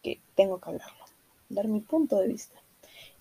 que 0.03 0.21
tengo 0.35 0.59
que 0.61 0.71
hablarlo, 0.71 1.05
dar 1.49 1.69
mi 1.69 1.81
punto 1.81 2.19
de 2.19 2.29
vista. 2.29 2.61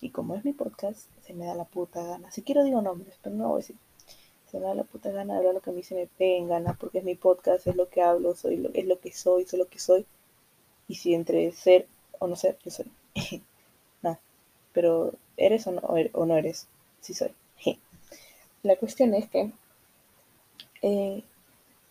Y 0.00 0.10
como 0.10 0.34
es 0.34 0.44
mi 0.44 0.52
podcast, 0.52 1.08
se 1.26 1.34
me 1.34 1.46
da 1.46 1.54
la 1.54 1.64
puta 1.64 2.02
gana. 2.02 2.30
Si 2.30 2.42
quiero 2.42 2.64
digo 2.64 2.80
nombres, 2.82 3.18
pero 3.22 3.34
no 3.36 3.48
voy 3.48 3.56
a 3.56 3.58
decir. 3.58 3.76
Se 4.50 4.58
me 4.58 4.66
da 4.66 4.74
la 4.74 4.84
puta 4.84 5.10
gana 5.10 5.34
de 5.34 5.38
hablar 5.38 5.54
lo 5.54 5.60
que 5.60 5.70
a 5.70 5.72
mí 5.72 5.82
se 5.82 5.94
me 5.94 6.06
pega 6.06 6.46
gana, 6.46 6.76
porque 6.78 6.98
es 6.98 7.04
mi 7.04 7.14
podcast, 7.14 7.66
es 7.66 7.76
lo 7.76 7.88
que 7.88 8.02
hablo, 8.02 8.34
soy 8.34 8.56
lo, 8.56 8.70
es 8.72 8.86
lo 8.86 8.98
que 8.98 9.12
soy, 9.12 9.44
soy 9.44 9.58
lo 9.58 9.66
que 9.66 9.78
soy. 9.78 10.06
Y 10.86 10.94
si 10.94 11.14
entre 11.14 11.52
ser 11.52 11.86
o 12.18 12.26
no 12.26 12.36
ser, 12.36 12.58
yo 12.64 12.70
soy. 12.70 12.90
no, 14.02 14.18
pero 14.72 15.12
¿eres 15.36 15.66
o 15.66 15.72
no, 15.72 15.82
o 16.12 16.26
no 16.26 16.36
eres? 16.36 16.68
Sí 17.00 17.14
soy. 17.14 17.34
La 18.62 18.76
cuestión 18.76 19.14
es 19.14 19.28
que 19.28 19.52
eh, 20.82 21.24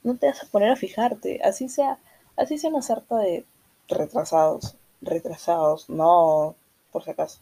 no 0.04 0.18
te 0.18 0.28
vas 0.28 0.44
a 0.44 0.48
poner 0.48 0.70
a 0.70 0.76
fijarte, 0.76 1.42
así 1.44 1.70
sea, 1.70 2.00
así 2.36 2.58
sea 2.58 2.70
una 2.70 2.82
sarta 2.82 3.18
de 3.18 3.46
retrasados, 3.88 4.76
retrasados, 5.02 5.90
no, 5.90 6.56
por 6.92 7.04
si 7.04 7.12
acaso. 7.12 7.40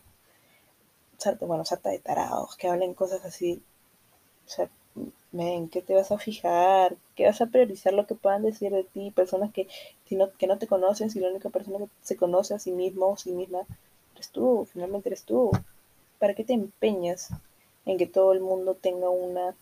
Bueno, 1.42 1.66
sarta 1.66 1.90
de 1.90 2.00
tarados, 2.00 2.56
que 2.58 2.68
hablen 2.68 2.94
cosas 2.94 3.24
así. 3.26 3.64
O 4.46 4.50
sea, 4.50 4.70
ven, 5.32 5.70
¿qué 5.70 5.82
te 5.82 5.94
vas 5.94 6.12
a 6.12 6.18
fijar? 6.18 6.98
¿Qué 7.16 7.26
vas 7.26 7.42
a 7.42 7.48
priorizar 7.48 7.94
lo 7.94 8.06
que 8.06 8.16
puedan 8.16 8.44
decir 8.44 8.72
de 8.72 8.84
ti? 8.84 9.12
Personas 9.12 9.52
que, 9.52 9.68
no, 10.12 10.32
que 10.34 10.48
no 10.48 10.58
te 10.58 10.68
conocen, 10.68 11.10
si 11.10 11.20
la 11.20 11.30
única 11.30 11.50
persona 11.50 11.80
que 11.80 11.90
se 12.02 12.16
conoce 12.16 12.54
a 12.54 12.60
sí 12.60 12.72
mismo 12.72 13.08
o 13.08 13.18
sí 13.18 13.32
misma 13.32 13.62
eres 14.14 14.30
tú, 14.30 14.68
finalmente 14.72 15.10
eres 15.10 15.24
tú. 15.24 15.52
¿Para 16.20 16.34
qué 16.34 16.44
te 16.44 16.54
empeñas 16.54 17.30
en 17.86 17.98
que 17.98 18.08
todo 18.08 18.34
el 18.34 18.40
mundo 18.40 18.76
tenga 18.76 19.10
una 19.10 19.56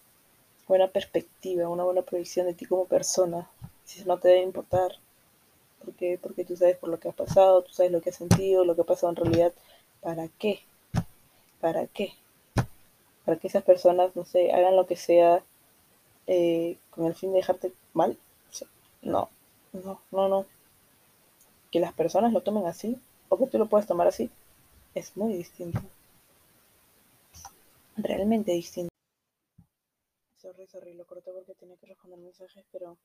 buena 0.67 0.87
perspectiva, 0.87 1.69
una 1.69 1.83
buena 1.83 2.01
proyección 2.01 2.45
de 2.47 2.53
ti 2.53 2.65
como 2.65 2.85
persona? 2.85 3.49
Si 3.85 3.99
eso 3.99 4.07
no 4.07 4.19
te 4.19 4.29
debe 4.29 4.41
importar. 4.41 4.91
Porque, 5.83 6.19
porque 6.21 6.45
tú 6.45 6.55
sabes 6.55 6.77
por 6.77 6.89
lo 6.89 6.99
que 6.99 7.09
has 7.09 7.15
pasado, 7.15 7.63
tú 7.63 7.73
sabes 7.73 7.91
lo 7.91 8.01
que 8.01 8.09
has 8.09 8.15
sentido, 8.15 8.65
lo 8.65 8.75
que 8.75 8.81
ha 8.81 8.85
pasado 8.85 9.09
en 9.09 9.17
realidad. 9.17 9.53
¿Para 10.01 10.27
qué? 10.27 10.61
¿Para 11.59 11.87
qué? 11.87 12.13
Para 13.25 13.37
que 13.37 13.47
esas 13.47 13.63
personas, 13.63 14.15
no 14.15 14.25
sé, 14.25 14.51
hagan 14.51 14.75
lo 14.75 14.85
que 14.85 14.95
sea 14.95 15.43
eh, 16.27 16.77
con 16.91 17.05
el 17.05 17.15
fin 17.15 17.31
de 17.31 17.37
dejarte 17.37 17.73
mal. 17.93 18.17
No, 19.01 19.29
no, 19.73 20.01
no, 20.11 20.29
no. 20.29 20.45
Que 21.71 21.79
las 21.79 21.93
personas 21.93 22.31
lo 22.31 22.41
tomen 22.41 22.65
así, 22.65 22.97
o 23.29 23.37
que 23.37 23.47
tú 23.47 23.57
lo 23.57 23.67
puedas 23.67 23.87
tomar 23.87 24.07
así, 24.07 24.29
es 24.95 25.17
muy 25.17 25.33
distinto. 25.33 25.81
Realmente 27.97 28.51
distinto. 28.51 28.93
Sorry, 30.37 30.67
sorry, 30.67 30.93
lo 30.93 31.05
corté 31.05 31.31
porque 31.31 31.53
tenía 31.55 31.75
que 31.77 31.87
responder 31.87 32.19
mensajes, 32.19 32.63
pero 32.71 32.97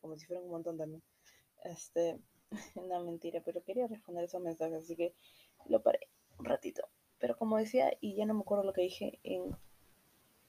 como 0.00 0.16
si 0.16 0.26
fueran 0.26 0.44
un 0.44 0.50
montón 0.50 0.76
también. 0.76 1.02
Este, 1.64 2.18
no 2.88 3.04
mentira, 3.04 3.40
pero 3.44 3.62
quería 3.62 3.86
responder 3.86 4.24
esos 4.24 4.42
mensajes, 4.42 4.84
así 4.84 4.96
que 4.96 5.14
lo 5.66 5.82
paré 5.82 6.08
un 6.38 6.44
ratito. 6.44 6.82
Pero 7.18 7.36
como 7.36 7.56
decía, 7.56 7.92
y 8.00 8.14
ya 8.14 8.26
no 8.26 8.34
me 8.34 8.40
acuerdo 8.40 8.64
lo 8.64 8.72
que 8.72 8.82
dije 8.82 9.18
en 9.24 9.56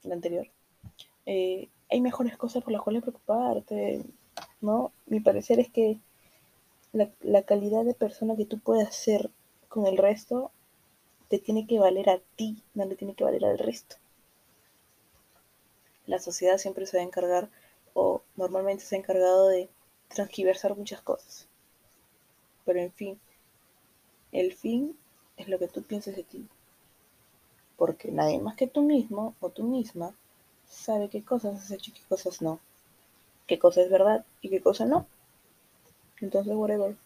el 0.04 0.12
anterior, 0.12 0.48
eh, 1.26 1.68
hay 1.90 2.00
mejores 2.00 2.36
cosas 2.36 2.62
por 2.62 2.72
las 2.72 2.82
cuales 2.82 3.02
preocuparte, 3.02 4.04
¿no? 4.60 4.92
Mi 5.06 5.20
parecer 5.20 5.58
es 5.58 5.70
que 5.70 5.98
la, 6.92 7.10
la 7.20 7.42
calidad 7.42 7.84
de 7.84 7.94
persona 7.94 8.36
que 8.36 8.46
tú 8.46 8.58
puedas 8.58 8.94
ser 8.94 9.30
con 9.68 9.86
el 9.86 9.96
resto 9.96 10.52
te 11.28 11.38
tiene 11.38 11.66
que 11.66 11.78
valer 11.78 12.10
a 12.10 12.20
ti, 12.36 12.62
no 12.74 12.84
le 12.84 12.96
tiene 12.96 13.14
que 13.14 13.24
valer 13.24 13.44
al 13.44 13.58
resto. 13.58 13.96
La 16.06 16.18
sociedad 16.18 16.58
siempre 16.58 16.86
se 16.86 16.96
va 16.96 17.02
a 17.02 17.06
encargar, 17.06 17.50
o 17.94 18.22
normalmente 18.36 18.84
se 18.84 18.96
ha 18.96 18.98
encargado 18.98 19.48
de 19.48 19.68
transgiversar 20.14 20.76
muchas 20.76 21.00
cosas. 21.00 21.46
Pero 22.64 22.80
en 22.80 22.92
fin, 22.92 23.18
el 24.32 24.52
fin 24.52 24.96
es 25.36 25.48
lo 25.48 25.58
que 25.58 25.68
tú 25.68 25.82
pienses 25.82 26.16
de 26.16 26.24
ti. 26.24 26.46
Porque 27.76 28.10
nadie 28.10 28.40
más 28.40 28.56
que 28.56 28.66
tú 28.66 28.82
mismo 28.82 29.34
o 29.40 29.48
tú 29.48 29.62
misma 29.62 30.14
sabe 30.68 31.08
qué 31.08 31.22
cosas 31.22 31.60
has 31.60 31.70
hecho 31.70 31.90
y 31.90 31.94
qué 31.94 32.02
cosas 32.08 32.42
no. 32.42 32.60
Qué 33.46 33.58
cosa 33.58 33.80
es 33.80 33.90
verdad 33.90 34.24
y 34.42 34.50
qué 34.50 34.60
cosa 34.60 34.84
no. 34.84 35.06
Entonces, 36.20 36.54
whatever. 36.54 36.96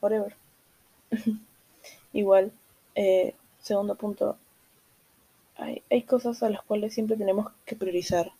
Whatever. 0.00 0.36
Igual, 2.12 2.52
eh, 2.94 3.34
segundo 3.60 3.96
punto, 3.96 4.38
hay, 5.56 5.82
hay 5.90 6.02
cosas 6.02 6.42
a 6.42 6.50
las 6.50 6.62
cuales 6.62 6.94
siempre 6.94 7.16
tenemos 7.16 7.50
que 7.66 7.76
priorizar. 7.76 8.32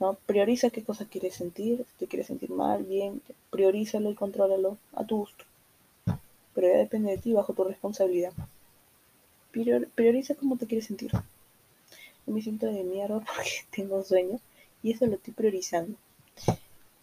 ¿No? 0.00 0.14
Prioriza 0.26 0.70
qué 0.70 0.82
cosa 0.82 1.04
quieres 1.04 1.34
sentir, 1.34 1.84
si 1.86 1.98
te 1.98 2.06
quieres 2.06 2.26
sentir 2.26 2.50
mal, 2.50 2.82
bien, 2.82 3.20
priorízalo 3.50 4.10
y 4.10 4.14
contrólalo 4.14 4.78
a 4.94 5.04
tu 5.04 5.18
gusto. 5.18 5.44
Pero 6.54 6.68
ya 6.68 6.78
depende 6.78 7.12
de 7.12 7.18
ti, 7.18 7.32
bajo 7.32 7.52
tu 7.52 7.62
responsabilidad. 7.64 8.32
prioriza 9.94 10.34
cómo 10.34 10.56
te 10.56 10.66
quieres 10.66 10.86
sentir. 10.86 11.12
Yo 12.26 12.32
me 12.32 12.42
siento 12.42 12.66
de 12.66 12.82
mierda 12.82 13.20
porque 13.36 13.50
tengo 13.70 14.02
sueño 14.02 14.40
y 14.82 14.92
eso 14.92 15.06
lo 15.06 15.14
estoy 15.14 15.34
priorizando. 15.34 15.96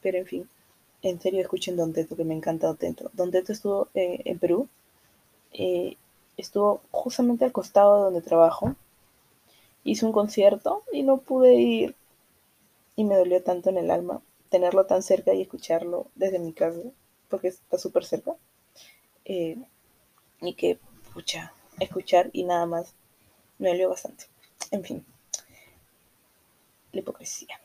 Pero 0.01 0.17
en 0.17 0.25
fin, 0.25 0.49
en 1.03 1.21
serio 1.21 1.41
escuchen 1.41 1.77
Don 1.77 1.93
Teto, 1.93 2.15
que 2.15 2.23
me 2.23 2.33
encanta 2.33 2.67
Don 2.67 2.77
Teto. 2.77 3.11
Don 3.13 3.31
Teto 3.31 3.53
estuvo 3.53 3.87
eh, 3.93 4.21
en 4.25 4.39
Perú, 4.39 4.67
eh, 5.53 5.97
estuvo 6.35 6.81
justamente 6.91 7.45
al 7.45 7.51
costado 7.51 7.97
de 7.97 8.03
donde 8.05 8.21
trabajo. 8.21 8.75
Hizo 9.83 10.05
un 10.07 10.11
concierto 10.11 10.83
y 10.91 11.03
no 11.03 11.17
pude 11.17 11.55
ir 11.55 11.95
y 12.97 13.05
me 13.05 13.15
dolió 13.15 13.41
tanto 13.41 13.69
en 13.69 13.77
el 13.77 13.91
alma 13.91 14.21
tenerlo 14.49 14.85
tan 14.85 15.03
cerca 15.03 15.33
y 15.33 15.41
escucharlo 15.41 16.07
desde 16.15 16.39
mi 16.39 16.51
casa, 16.51 16.81
porque 17.29 17.49
está 17.49 17.77
súper 17.77 18.03
cerca. 18.03 18.35
Eh, 19.23 19.57
y 20.41 20.53
que, 20.55 20.79
escuchar 21.79 22.29
y 22.33 22.43
nada 22.43 22.65
más 22.65 22.93
me 23.59 23.69
dolió 23.69 23.89
bastante. 23.89 24.25
En 24.71 24.83
fin, 24.83 25.05
la 26.91 26.99
hipocresía. 26.99 27.59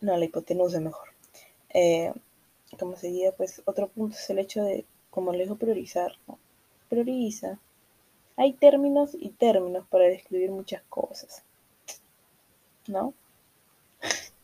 No, 0.00 0.16
la 0.16 0.24
hipotenusa 0.24 0.80
mejor. 0.80 1.08
Eh, 1.74 2.12
como 2.78 2.96
seguía, 2.96 3.32
pues 3.32 3.60
otro 3.66 3.88
punto 3.88 4.16
es 4.16 4.30
el 4.30 4.38
hecho 4.38 4.62
de, 4.62 4.86
como 5.10 5.32
le 5.32 5.44
dijo, 5.44 5.56
priorizar. 5.56 6.12
Prioriza. 6.88 7.58
Hay 8.36 8.54
términos 8.54 9.10
y 9.12 9.28
términos 9.28 9.86
para 9.88 10.04
describir 10.04 10.50
muchas 10.50 10.82
cosas. 10.88 11.42
¿No? 12.86 13.12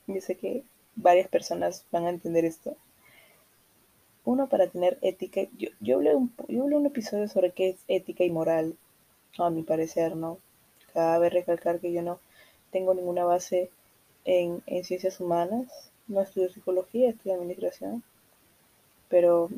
Yo 0.06 0.20
sé 0.20 0.36
que 0.36 0.64
varias 0.94 1.28
personas 1.28 1.84
van 1.90 2.06
a 2.06 2.10
entender 2.10 2.44
esto. 2.44 2.76
Uno, 4.24 4.48
para 4.48 4.68
tener 4.68 4.98
ética. 5.02 5.42
Yo, 5.56 5.70
yo, 5.80 5.96
hablé 5.96 6.14
un, 6.14 6.32
yo 6.48 6.62
hablé 6.62 6.76
un 6.76 6.86
episodio 6.86 7.28
sobre 7.28 7.52
qué 7.52 7.70
es 7.70 7.76
ética 7.88 8.24
y 8.24 8.30
moral, 8.30 8.76
a 9.38 9.50
mi 9.50 9.62
parecer, 9.62 10.16
¿no? 10.16 10.38
Cabe 10.92 11.30
recalcar 11.30 11.80
que 11.80 11.92
yo 11.92 12.02
no 12.02 12.18
tengo 12.70 12.94
ninguna 12.94 13.24
base 13.24 13.70
en, 14.24 14.62
en 14.66 14.84
ciencias 14.84 15.20
humanas, 15.20 15.90
no 16.08 16.22
estudio 16.22 16.50
psicología, 16.50 17.10
estudio 17.10 17.36
administración, 17.36 18.02
pero 19.08 19.50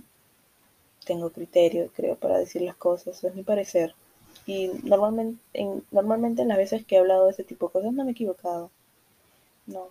tengo 1.04 1.30
criterio, 1.30 1.90
creo, 1.94 2.16
para 2.16 2.38
decir 2.38 2.62
las 2.62 2.76
cosas, 2.76 3.22
es 3.24 3.34
mi 3.34 3.42
parecer. 3.42 3.94
Y 4.46 4.68
normalmente 4.82 5.40
en, 5.54 5.84
normalmente 5.90 6.42
en 6.42 6.48
las 6.48 6.58
veces 6.58 6.84
que 6.84 6.96
he 6.96 6.98
hablado 6.98 7.24
de 7.24 7.30
este 7.32 7.44
tipo 7.44 7.66
de 7.66 7.72
cosas 7.72 7.92
no 7.92 8.04
me 8.04 8.10
he 8.10 8.12
equivocado. 8.12 8.70
No, 9.66 9.88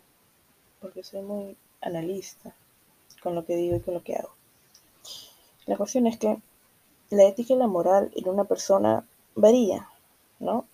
porque 0.82 1.04
soy 1.04 1.22
muy 1.22 1.58
analista 1.82 2.56
con 3.22 3.36
lo 3.36 3.46
que 3.46 3.56
digo 3.56 3.76
y 3.76 3.80
con 3.82 3.94
lo 3.94 4.04
que 4.04 4.16
hago. 4.16 4.34
La 5.66 5.78
cuestión 5.78 6.08
es 6.08 6.18
que 6.18 6.38
la 7.10 7.24
ética 7.24 7.54
y 7.54 7.58
la 7.58 7.68
moral 7.68 8.12
en 8.16 8.30
una 8.30 8.46
persona 8.46 9.06
varía, 9.36 9.90
¿no? 10.40 10.66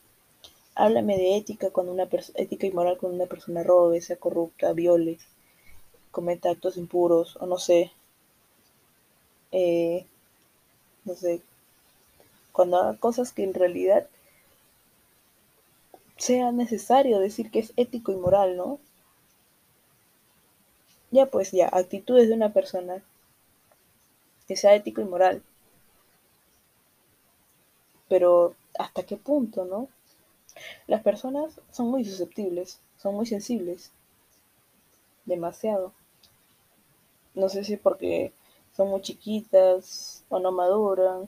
Háblame 0.75 1.17
de 1.17 1.37
ética 1.37 1.69
cuando 1.69 1.91
una 1.91 2.07
ética 2.35 2.67
y 2.67 2.71
moral 2.71 2.97
cuando 2.97 3.17
una 3.17 3.27
persona 3.27 3.63
robe, 3.63 4.01
sea 4.01 4.17
corrupta, 4.17 4.73
viole, 4.73 5.19
cometa 6.11 6.49
actos 6.49 6.77
impuros, 6.77 7.37
o 7.37 7.45
no 7.45 7.57
sé, 7.57 7.91
eh, 9.51 10.05
no 11.05 11.15
sé, 11.15 11.41
cuando 12.51 12.77
haga 12.77 12.97
cosas 12.97 13.31
que 13.31 13.43
en 13.43 13.53
realidad 13.53 14.07
sea 16.17 16.51
necesario 16.51 17.19
decir 17.19 17.51
que 17.51 17.59
es 17.59 17.73
ético 17.75 18.11
y 18.11 18.15
moral, 18.15 18.55
¿no? 18.55 18.79
Ya 21.13 21.27
pues 21.27 21.51
ya, 21.51 21.67
actitudes 21.67 22.27
de 22.27 22.33
una 22.33 22.53
persona 22.53 23.03
que 24.47 24.55
sea 24.55 24.73
ético 24.73 24.99
y 24.99 25.05
moral. 25.05 25.43
Pero 28.09 28.55
¿hasta 28.79 29.03
qué 29.03 29.15
punto, 29.15 29.63
no? 29.63 29.89
Las 30.87 31.03
personas 31.03 31.61
son 31.69 31.89
muy 31.89 32.03
susceptibles, 32.03 32.79
son 32.97 33.13
muy 33.13 33.27
sensibles. 33.27 33.91
Demasiado. 35.25 35.93
No 37.35 37.47
sé 37.47 37.63
si 37.63 37.77
porque 37.77 38.33
son 38.75 38.87
muy 38.89 39.01
chiquitas 39.01 40.23
o 40.29 40.39
no 40.39 40.51
maduran. 40.51 41.27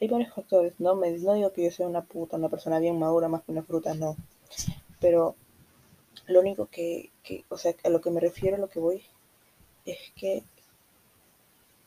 Hay 0.00 0.08
varios 0.08 0.34
factores, 0.34 0.74
no, 0.80 0.96
me, 0.96 1.12
no 1.12 1.34
digo 1.34 1.52
que 1.52 1.62
yo 1.62 1.70
sea 1.70 1.86
una 1.86 2.02
puta, 2.02 2.38
una 2.38 2.48
persona 2.48 2.80
bien 2.80 2.98
madura 2.98 3.28
más 3.28 3.44
que 3.44 3.52
una 3.52 3.62
fruta, 3.62 3.94
no. 3.94 4.16
Pero 4.98 5.36
lo 6.26 6.40
único 6.40 6.66
que, 6.66 7.10
que, 7.22 7.44
o 7.48 7.58
sea, 7.58 7.74
a 7.84 7.88
lo 7.88 8.00
que 8.00 8.10
me 8.10 8.20
refiero, 8.20 8.56
a 8.56 8.60
lo 8.60 8.68
que 8.68 8.80
voy, 8.80 9.02
es 9.84 9.98
que 10.16 10.42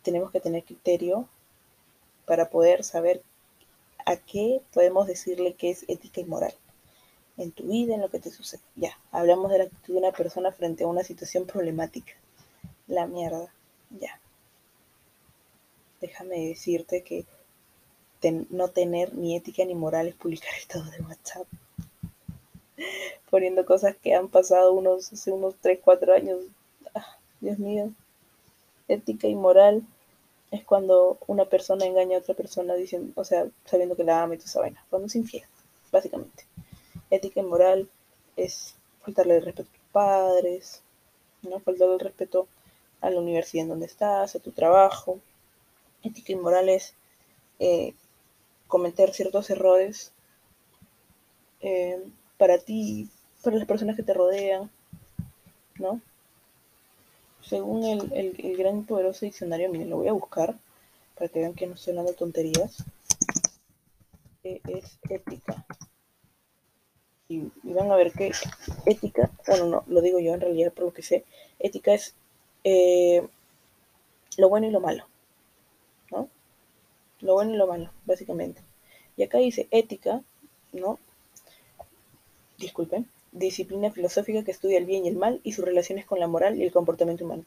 tenemos 0.04 0.32
que 0.32 0.40
tener 0.40 0.64
criterio 0.64 1.28
para 2.26 2.50
poder 2.50 2.84
saber 2.84 3.24
a 4.06 4.18
qué 4.18 4.62
podemos 4.74 5.08
decirle 5.08 5.56
que 5.56 5.72
es 5.72 5.84
ética 5.88 6.22
y 6.22 6.26
moral. 6.26 6.54
en 7.38 7.52
tu 7.52 7.64
vida, 7.68 7.96
en 7.96 8.02
lo 8.02 8.10
que 8.10 8.20
te 8.20 8.32
sucede. 8.32 8.62
Ya, 8.76 8.98
hablamos 9.12 9.52
de 9.52 9.58
la 9.58 9.64
actitud 9.66 9.94
de 9.94 10.00
una 10.00 10.14
persona 10.14 10.54
frente 10.54 10.86
a 10.86 10.88
una 10.88 11.04
situación 11.04 11.46
problemática. 11.46 12.14
La 12.88 13.08
mierda, 13.08 13.54
ya. 13.90 14.22
Déjame 16.00 16.48
decirte 16.48 17.04
que 17.04 17.26
no 18.50 18.70
tener 18.70 19.14
ni 19.14 19.36
ética 19.36 19.66
ni 19.66 19.76
moral 19.76 20.08
es 20.08 20.16
publicar 20.16 20.54
estados 20.56 20.92
de 20.92 21.02
WhatsApp. 21.02 21.48
Poniendo 23.36 23.66
cosas 23.66 23.98
que 23.98 24.16
han 24.16 24.30
pasado 24.30 24.72
unos, 24.72 25.12
hace 25.12 25.30
unos 25.30 25.56
3, 25.60 25.80
4 25.84 26.14
años. 26.14 26.40
Ah, 26.94 27.18
Dios 27.42 27.60
mío. 27.60 27.92
Ética 28.88 29.28
y 29.28 29.36
moral 29.36 29.84
es 30.52 30.64
cuando 30.64 31.18
una 31.28 31.44
persona 31.44 31.86
engaña 31.86 32.16
a 32.16 32.22
otra 32.22 32.34
persona 32.34 32.76
diciendo, 32.76 33.12
o 33.18 33.26
sea, 33.26 33.46
sabiendo 33.66 33.98
que 33.98 34.06
la 34.06 34.24
ama 34.24 34.36
y 34.36 34.38
toda 34.38 34.48
esa 34.48 34.62
vaina. 34.62 34.86
Cuando 34.90 35.08
es 35.08 35.16
infiel, 35.18 35.44
básicamente. 35.92 36.46
Ética 37.10 37.42
y 37.42 37.44
moral 37.44 37.90
es 38.38 38.76
faltarle 39.02 39.36
el 39.36 39.44
respeto 39.44 39.70
a 39.70 39.74
tus 39.74 39.92
padres, 39.92 40.82
¿no? 41.42 41.60
Faltarle 41.60 41.96
el 41.96 42.00
respeto 42.00 42.48
a 43.02 43.10
la 43.10 43.20
universidad 43.20 43.64
en 43.64 43.70
donde 43.70 43.88
estás, 43.88 44.38
a 44.38 44.40
tu 44.40 44.52
trabajo. 44.54 45.20
Ética 46.04 46.32
y 46.32 46.38
moral 46.38 46.70
es 46.70 46.94
eh, 47.60 47.96
cometer 48.70 49.14
ciertos 49.14 49.50
errores 49.50 50.14
eh, 51.60 52.02
para 52.38 52.60
ti, 52.60 53.10
para 53.46 53.58
las 53.58 53.68
personas 53.68 53.96
que 53.96 54.04
te 54.04 54.14
rodean, 54.14 54.72
¿no? 55.78 56.02
Según 57.42 57.84
el, 57.84 58.58
gran 58.58 58.80
y 58.80 58.82
poderoso 58.82 59.24
diccionario, 59.24 59.70
miren, 59.70 59.92
lo 59.92 59.98
voy 59.98 60.08
a 60.08 60.14
buscar 60.14 60.56
para 61.16 61.30
que 61.30 61.40
vean 61.40 61.54
que 61.54 61.68
no 61.68 61.76
estoy 61.76 61.92
hablando 61.92 62.12
de 62.12 62.18
tonterías. 62.18 62.84
es 64.44 64.98
ética. 65.08 65.64
Y, 67.30 67.52
van 67.64 67.92
a 67.92 67.96
ver 67.96 68.12
que 68.14 68.32
ética, 68.88 69.30
bueno, 69.48 69.68
no, 69.68 69.84
lo 69.88 70.02
digo 70.02 70.20
yo 70.20 70.34
en 70.34 70.42
realidad 70.42 70.74
por 70.74 70.86
lo 70.86 70.94
que 70.94 71.04
sé, 71.04 71.24
ética 71.60 71.94
es 71.94 72.16
eh, 72.64 73.28
lo 74.38 74.50
bueno 74.50 74.68
y 74.68 74.72
lo 74.72 74.80
malo, 74.80 75.06
¿no? 76.12 76.30
Lo 77.20 77.34
bueno 77.36 77.54
y 77.54 77.58
lo 77.58 77.68
malo, 77.68 77.92
básicamente. 78.06 78.62
Y 79.18 79.24
acá 79.24 79.38
dice 79.38 79.68
ética, 79.70 80.24
¿no? 80.72 80.98
Disculpen, 82.58 83.08
disciplina 83.36 83.92
filosófica 83.92 84.44
que 84.44 84.52
estudia 84.52 84.78
el 84.78 84.86
bien 84.86 85.06
y 85.06 85.10
el 85.10 85.18
mal 85.18 85.42
y 85.44 85.52
sus 85.52 85.66
relaciones 85.66 86.06
con 86.06 86.20
la 86.20 86.28
moral 86.28 86.58
y 86.58 86.64
el 86.64 86.72
comportamiento 86.72 87.26
humano. 87.26 87.46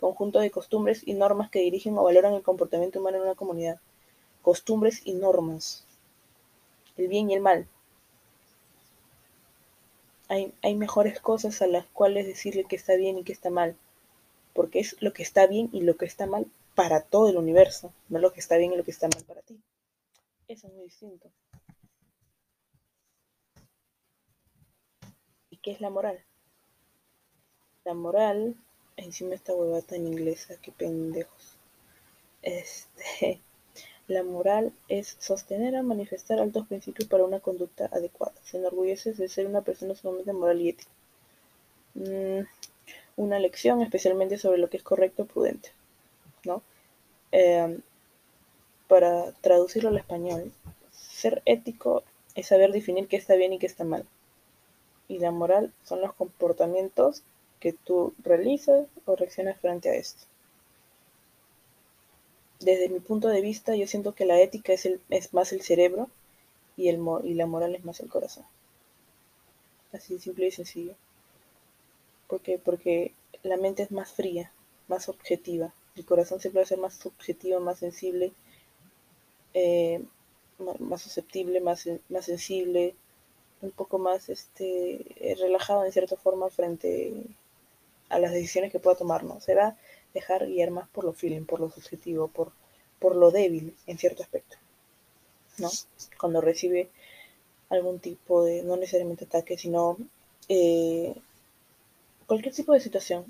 Conjunto 0.00 0.38
de 0.38 0.50
costumbres 0.50 1.02
y 1.04 1.14
normas 1.14 1.50
que 1.50 1.60
dirigen 1.60 1.98
o 1.98 2.04
valoran 2.04 2.34
el 2.34 2.42
comportamiento 2.42 3.00
humano 3.00 3.16
en 3.16 3.24
una 3.24 3.34
comunidad. 3.34 3.80
Costumbres 4.42 5.02
y 5.04 5.14
normas. 5.14 5.84
El 6.96 7.08
bien 7.08 7.30
y 7.30 7.34
el 7.34 7.40
mal. 7.40 7.66
Hay, 10.28 10.52
hay 10.62 10.74
mejores 10.74 11.20
cosas 11.20 11.60
a 11.62 11.66
las 11.66 11.86
cuales 11.86 12.26
decirle 12.26 12.64
que 12.64 12.76
está 12.76 12.94
bien 12.94 13.18
y 13.18 13.24
que 13.24 13.32
está 13.32 13.50
mal. 13.50 13.76
Porque 14.52 14.80
es 14.80 14.96
lo 15.00 15.12
que 15.12 15.22
está 15.22 15.46
bien 15.46 15.68
y 15.72 15.80
lo 15.80 15.96
que 15.96 16.06
está 16.06 16.26
mal 16.26 16.46
para 16.76 17.00
todo 17.00 17.28
el 17.28 17.38
universo, 17.38 17.92
no 18.08 18.18
lo 18.18 18.32
que 18.32 18.40
está 18.40 18.56
bien 18.56 18.72
y 18.72 18.76
lo 18.76 18.84
que 18.84 18.90
está 18.90 19.08
mal 19.08 19.24
para 19.24 19.40
ti. 19.40 19.58
Eso 20.46 20.68
es 20.68 20.74
muy 20.74 20.84
distinto. 20.84 21.28
¿Qué 25.66 25.72
es 25.72 25.80
la 25.80 25.90
moral? 25.90 26.22
La 27.84 27.92
moral, 27.92 28.54
encima 28.96 29.34
esta 29.34 29.52
huevata 29.52 29.96
en 29.96 30.06
inglesa, 30.06 30.54
qué 30.62 30.70
pendejos. 30.70 31.58
Este, 32.40 33.40
la 34.06 34.22
moral 34.22 34.72
es 34.86 35.16
sostener 35.18 35.74
o 35.74 35.82
manifestar 35.82 36.38
altos 36.38 36.68
principios 36.68 37.08
para 37.08 37.24
una 37.24 37.40
conducta 37.40 37.86
adecuada. 37.86 38.34
Se 38.44 38.58
enorgullece 38.58 39.12
de 39.14 39.28
ser 39.28 39.48
una 39.48 39.62
persona 39.62 39.96
sumamente 39.96 40.32
moral 40.32 40.60
y 40.60 40.68
ética. 40.68 40.92
Mm, 41.94 42.42
una 43.16 43.40
lección 43.40 43.82
especialmente 43.82 44.38
sobre 44.38 44.58
lo 44.58 44.70
que 44.70 44.76
es 44.76 44.84
correcto 44.84 45.24
y 45.24 45.26
prudente. 45.26 45.70
¿no? 46.44 46.62
Em, 47.32 47.80
para 48.86 49.32
traducirlo 49.40 49.88
al 49.88 49.98
español, 49.98 50.52
ser 50.92 51.42
ético 51.44 52.04
es 52.36 52.46
saber 52.46 52.70
definir 52.70 53.08
qué 53.08 53.16
está 53.16 53.34
bien 53.34 53.52
y 53.52 53.58
qué 53.58 53.66
está 53.66 53.82
mal 53.82 54.06
y 55.08 55.18
la 55.18 55.30
moral 55.30 55.72
son 55.84 56.00
los 56.00 56.14
comportamientos 56.14 57.22
que 57.60 57.72
tú 57.72 58.14
realizas 58.22 58.86
o 59.04 59.16
reaccionas 59.16 59.58
frente 59.60 59.88
a 59.88 59.94
esto. 59.94 60.24
Desde 62.60 62.88
mi 62.88 63.00
punto 63.00 63.28
de 63.28 63.40
vista, 63.40 63.76
yo 63.76 63.86
siento 63.86 64.14
que 64.14 64.24
la 64.24 64.40
ética 64.40 64.72
es, 64.72 64.86
el, 64.86 65.00
es 65.10 65.34
más 65.34 65.52
el 65.52 65.62
cerebro 65.62 66.08
y, 66.76 66.88
el, 66.88 66.98
y 67.24 67.34
la 67.34 67.46
moral 67.46 67.74
es 67.74 67.84
más 67.84 68.00
el 68.00 68.08
corazón. 68.08 68.44
Así 69.92 70.18
simple 70.18 70.46
y 70.46 70.50
sencillo. 70.50 70.94
¿Por 72.28 72.40
qué? 72.40 72.58
Porque 72.58 73.12
la 73.42 73.56
mente 73.56 73.82
es 73.82 73.90
más 73.90 74.12
fría, 74.12 74.50
más 74.88 75.08
objetiva. 75.08 75.72
El 75.94 76.04
corazón 76.04 76.40
siempre 76.40 76.62
va 76.62 76.66
ser 76.66 76.78
más 76.78 76.94
subjetivo, 76.94 77.60
más 77.60 77.78
sensible, 77.78 78.32
eh, 79.54 80.02
más 80.78 81.02
susceptible, 81.02 81.60
más, 81.60 81.88
más 82.08 82.24
sensible, 82.24 82.94
un 83.62 83.70
poco 83.70 83.98
más 83.98 84.28
este, 84.28 85.04
relajado 85.38 85.84
en 85.84 85.92
cierta 85.92 86.16
forma 86.16 86.48
frente 86.50 87.12
a 88.08 88.18
las 88.18 88.32
decisiones 88.32 88.70
que 88.72 88.78
pueda 88.78 88.96
tomar, 88.96 89.24
¿no? 89.24 89.38
Dejar 90.14 90.46
guiar 90.46 90.70
más 90.70 90.88
por 90.88 91.04
lo 91.04 91.12
feeling, 91.12 91.44
por 91.44 91.60
lo 91.60 91.70
subjetivo, 91.70 92.28
por, 92.28 92.52
por 92.98 93.16
lo 93.16 93.30
débil 93.30 93.76
en 93.86 93.98
cierto 93.98 94.22
aspecto, 94.22 94.56
¿no? 95.58 95.70
Cuando 96.18 96.40
recibe 96.40 96.88
algún 97.68 97.98
tipo 97.98 98.44
de, 98.44 98.62
no 98.62 98.76
necesariamente 98.76 99.24
ataque, 99.24 99.58
sino 99.58 99.96
eh, 100.48 101.14
cualquier 102.26 102.54
tipo 102.54 102.72
de 102.72 102.80
situación 102.80 103.24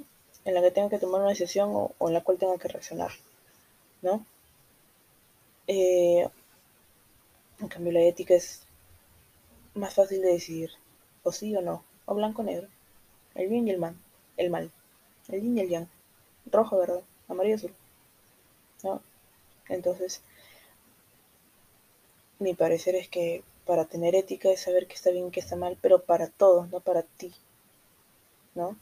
en 0.45 0.55
la 0.55 0.63
que 0.63 0.71
tenga 0.71 0.91
que 0.91 0.99
tomar 0.99 1.21
una 1.21 1.31
decisión 1.31 1.71
o, 1.73 1.95
en 2.01 2.13
la 2.13 2.23
cual 2.23 2.39
tenga 2.39 2.59
que 2.59 2.69
reaccionar, 2.69 3.11
¿no? 4.03 4.25
Eh, 5.67 6.29
en 7.59 7.69
cambio, 7.69 7.93
la 7.93 8.03
ética 8.03 8.35
es 8.35 8.66
más 9.77 9.95
fácil 9.95 10.23
de 10.23 10.33
decidir, 10.33 10.71
o 11.23 11.33
sí 11.33 11.55
o 11.57 11.63
no, 11.63 11.85
o 12.07 12.15
blanco 12.15 12.43
o 12.43 12.45
negro, 12.45 12.69
el 13.35 13.49
bien 13.49 13.67
y 13.69 13.71
el 13.71 13.79
mal, 13.79 13.97
el 14.37 14.51
mal, 14.51 14.71
el 15.29 15.43
yin 15.43 15.59
y 15.59 15.61
el 15.61 15.69
yang, 15.69 15.89
rojo, 16.51 16.79
verde, 16.79 17.03
amarillo, 17.29 17.57
azul, 17.57 17.75
¿no? 18.83 19.03
Entonces, 19.69 20.23
mi 22.39 22.55
parecer 22.55 22.95
es 22.95 23.09
que 23.09 23.43
para 23.67 23.85
tener 23.87 24.15
ética 24.15 24.51
es 24.51 24.61
saber 24.61 24.87
qué 24.87 24.95
está 24.95 25.11
bien 25.11 25.29
y 25.29 25.31
qué 25.31 25.41
está 25.41 25.57
mal, 25.57 25.77
pero 25.81 26.03
para 26.03 26.29
todos, 26.29 26.71
no 26.71 26.81
para 26.81 27.03
ti, 27.03 27.33
¿no? 28.55 28.77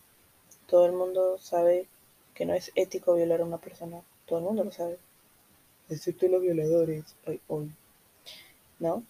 Todo 0.66 0.86
el 0.86 0.92
mundo 0.92 1.38
sabe 1.38 1.88
que 2.34 2.46
no 2.46 2.54
es 2.54 2.72
ético 2.74 3.14
violar 3.14 3.40
a 3.40 3.44
una 3.44 3.58
persona, 3.58 4.02
todo 4.26 4.38
el 4.38 4.44
mundo 4.44 4.64
lo 4.64 4.72
sabe, 4.72 4.98
excepto 5.88 6.28
los 6.28 6.42
violadores, 6.42 7.16
hoy, 7.26 7.40
hoy, 7.48 7.70
¿no? 8.78 9.04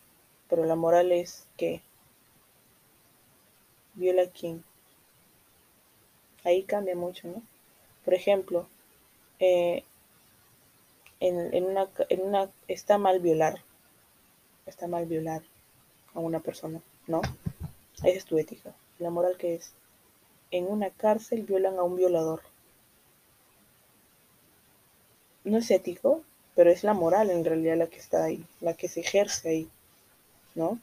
Pero 0.54 0.68
la 0.68 0.76
moral 0.76 1.10
es 1.10 1.48
que 1.56 1.82
viola 3.94 4.22
a 4.22 4.30
quién. 4.30 4.62
Ahí 6.44 6.62
cambia 6.62 6.94
mucho, 6.94 7.26
¿no? 7.26 7.42
Por 8.04 8.14
ejemplo, 8.14 8.68
eh, 9.40 9.82
en, 11.18 11.64
una, 11.64 11.88
en 12.08 12.20
una 12.20 12.52
está 12.68 12.98
mal 12.98 13.18
violar, 13.18 13.64
está 14.64 14.86
mal 14.86 15.06
violar 15.06 15.42
a 16.14 16.20
una 16.20 16.38
persona, 16.38 16.80
¿no? 17.08 17.20
Esa 17.96 18.10
es 18.10 18.24
tu 18.24 18.38
ética. 18.38 18.76
La 19.00 19.10
moral 19.10 19.36
que 19.36 19.56
es, 19.56 19.72
en 20.52 20.68
una 20.68 20.90
cárcel 20.90 21.42
violan 21.42 21.80
a 21.80 21.82
un 21.82 21.96
violador. 21.96 22.42
No 25.42 25.58
es 25.58 25.68
ético, 25.72 26.22
pero 26.54 26.70
es 26.70 26.84
la 26.84 26.94
moral 26.94 27.30
en 27.30 27.44
realidad 27.44 27.76
la 27.76 27.88
que 27.88 27.98
está 27.98 28.22
ahí, 28.22 28.46
la 28.60 28.74
que 28.74 28.86
se 28.86 29.00
ejerce 29.00 29.48
ahí. 29.48 29.70
¿No? 30.54 30.78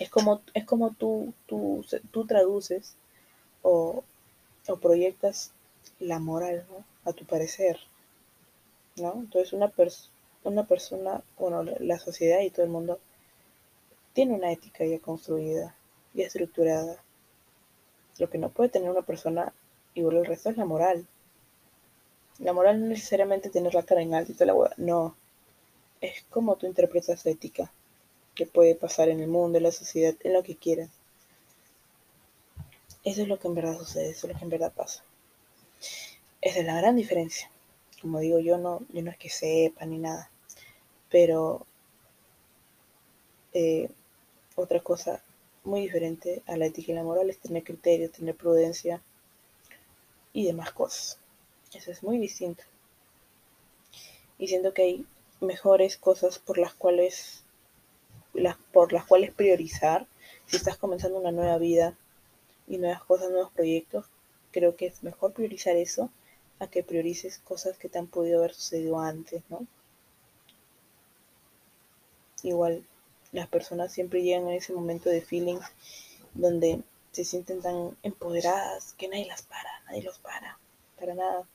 Es 0.00 0.10
como, 0.10 0.42
es 0.54 0.64
como 0.64 0.92
tú, 0.92 1.32
tú, 1.46 1.84
tú 2.10 2.26
traduces 2.26 2.94
o, 3.62 4.04
proyectas 4.82 5.52
la 5.98 6.18
moral, 6.18 6.64
A 7.04 7.12
tu 7.12 7.24
parecer, 7.24 7.78
¿no? 8.96 9.14
Entonces 9.14 9.52
una, 9.52 9.72
una 10.44 10.66
persona, 10.66 11.22
bueno, 11.38 11.62
la 11.62 11.98
sociedad 11.98 12.40
y 12.40 12.50
todo 12.50 12.64
el 12.64 12.70
mundo 12.70 13.00
tiene 14.12 14.34
una 14.34 14.52
ética 14.52 14.84
ya 14.84 14.98
construida 14.98 15.74
y 16.14 16.22
estructurada. 16.22 17.02
Lo 18.18 18.28
que 18.28 18.38
no 18.38 18.50
puede 18.50 18.68
tener 18.68 18.90
una 18.90 19.02
persona 19.02 19.52
igual 19.94 20.18
el 20.18 20.26
resto 20.26 20.50
es 20.50 20.56
la 20.56 20.64
moral. 20.64 21.06
La 22.38 22.52
moral 22.52 22.80
no 22.80 22.86
necesariamente 22.86 23.50
tener 23.50 23.74
la 23.74 23.84
cara 23.84 24.02
en 24.02 24.14
alto 24.14 24.32
y 24.32 24.34
toda 24.34 24.46
la 24.46 24.54
hueá. 24.54 24.72
No. 24.76 25.16
Es 26.00 26.24
como 26.30 26.56
tú 26.56 26.66
interpretas 26.66 27.24
la 27.24 27.32
ética 27.32 27.72
que 28.38 28.46
puede 28.46 28.76
pasar 28.76 29.08
en 29.08 29.18
el 29.18 29.26
mundo, 29.26 29.58
en 29.58 29.64
la 29.64 29.72
sociedad, 29.72 30.14
en 30.22 30.32
lo 30.32 30.44
que 30.44 30.54
quieras. 30.54 30.90
Eso 33.02 33.22
es 33.22 33.28
lo 33.28 33.36
que 33.40 33.48
en 33.48 33.56
verdad 33.56 33.76
sucede, 33.76 34.10
eso 34.10 34.28
es 34.28 34.32
lo 34.32 34.38
que 34.38 34.44
en 34.44 34.50
verdad 34.50 34.72
pasa. 34.72 35.02
Esa 36.40 36.60
es 36.60 36.64
la 36.64 36.76
gran 36.76 36.94
diferencia. 36.94 37.50
Como 38.00 38.20
digo, 38.20 38.38
yo 38.38 38.56
no, 38.56 38.82
yo 38.92 39.02
no 39.02 39.10
es 39.10 39.18
que 39.18 39.28
sepa 39.28 39.84
ni 39.86 39.98
nada, 39.98 40.30
pero 41.10 41.66
eh, 43.52 43.90
otra 44.54 44.78
cosa 44.84 45.20
muy 45.64 45.80
diferente 45.80 46.44
a 46.46 46.56
la 46.56 46.66
ética 46.66 46.92
y 46.92 46.94
la 46.94 47.02
moral, 47.02 47.28
es 47.30 47.40
tener 47.40 47.64
criterio, 47.64 48.08
tener 48.08 48.36
prudencia 48.36 49.02
y 50.32 50.46
demás 50.46 50.70
cosas. 50.70 51.18
Eso 51.74 51.90
es 51.90 52.04
muy 52.04 52.18
distinto. 52.18 52.62
Y 54.38 54.46
siento 54.46 54.72
que 54.72 54.82
hay 54.82 55.06
mejores 55.40 55.96
cosas 55.96 56.38
por 56.38 56.56
las 56.56 56.72
cuales 56.74 57.42
las, 58.34 58.56
por 58.72 58.92
las 58.92 59.04
cuales 59.04 59.32
priorizar 59.32 60.06
si 60.46 60.56
estás 60.56 60.78
comenzando 60.78 61.18
una 61.18 61.32
nueva 61.32 61.58
vida 61.58 61.94
y 62.66 62.78
nuevas 62.78 63.02
cosas, 63.04 63.30
nuevos 63.30 63.52
proyectos, 63.52 64.06
creo 64.50 64.76
que 64.76 64.86
es 64.86 65.02
mejor 65.02 65.32
priorizar 65.32 65.76
eso 65.76 66.10
a 66.58 66.66
que 66.68 66.82
priorices 66.82 67.38
cosas 67.38 67.76
que 67.78 67.88
te 67.88 67.98
han 67.98 68.06
podido 68.06 68.38
haber 68.38 68.54
sucedido 68.54 68.98
antes, 68.98 69.42
¿no? 69.50 69.66
Igual, 72.42 72.84
las 73.32 73.48
personas 73.48 73.92
siempre 73.92 74.22
llegan 74.22 74.48
a 74.48 74.54
ese 74.54 74.72
momento 74.72 75.10
de 75.10 75.20
feeling 75.20 75.58
donde 76.34 76.82
se 77.12 77.24
sienten 77.24 77.60
tan 77.60 77.96
empoderadas 78.02 78.94
que 78.96 79.08
nadie 79.08 79.26
las 79.26 79.42
para, 79.42 79.70
nadie 79.86 80.02
los 80.02 80.18
para, 80.18 80.58
para 80.98 81.14
nada. 81.14 81.46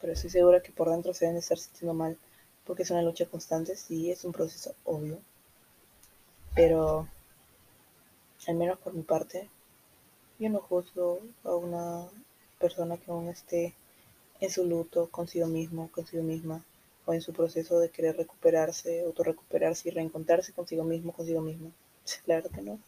Pero 0.00 0.12
estoy 0.12 0.30
segura 0.30 0.62
que 0.62 0.72
por 0.72 0.90
dentro 0.90 1.14
se 1.14 1.26
deben 1.26 1.38
estar 1.38 1.58
sintiendo 1.58 1.94
mal, 1.94 2.18
porque 2.70 2.84
es 2.84 2.90
una 2.92 3.02
lucha 3.02 3.26
constante, 3.26 3.74
sí, 3.74 4.12
es 4.12 4.24
un 4.24 4.30
proceso 4.30 4.76
obvio. 4.84 5.18
Pero, 6.54 7.08
al 8.46 8.54
menos 8.54 8.78
por 8.78 8.94
mi 8.94 9.02
parte, 9.02 9.48
yo 10.38 10.50
no 10.50 10.60
juzgo 10.60 11.18
a 11.42 11.56
una 11.56 12.06
persona 12.60 12.96
que 12.96 13.10
aún 13.10 13.26
esté 13.26 13.74
en 14.38 14.50
su 14.50 14.66
luto 14.66 15.08
consigo 15.10 15.48
mismo, 15.48 15.90
consigo 15.90 16.22
misma, 16.22 16.64
o 17.06 17.12
en 17.12 17.20
su 17.22 17.32
proceso 17.32 17.80
de 17.80 17.90
querer 17.90 18.16
recuperarse, 18.16 19.02
autorrecuperarse 19.02 19.88
y 19.88 19.90
reencontrarse 19.90 20.52
consigo 20.52 20.84
mismo, 20.84 21.12
consigo 21.12 21.40
misma. 21.40 21.72
Claro 22.24 22.50
que 22.50 22.62
no. 22.62 22.78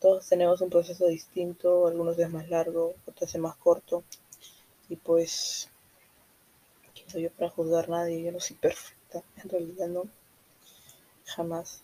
Todos 0.00 0.26
tenemos 0.26 0.62
un 0.62 0.70
proceso 0.70 1.08
distinto, 1.08 1.86
algunos 1.88 2.18
es 2.18 2.30
más 2.30 2.48
largo, 2.48 2.94
otros 3.04 3.34
es 3.34 3.38
más 3.38 3.56
corto. 3.56 4.02
Y 4.88 4.96
pues, 4.96 5.68
¿quién 7.12 7.12
soy 7.12 7.22
yo 7.22 7.30
para 7.30 7.50
juzgar 7.50 7.84
a 7.84 7.88
nadie? 7.88 8.22
Yo 8.22 8.32
no 8.32 8.40
soy 8.40 8.56
perfecta, 8.56 9.22
en 9.42 9.48
realidad 9.48 9.88
no. 9.88 10.04
Jamás. 11.26 11.82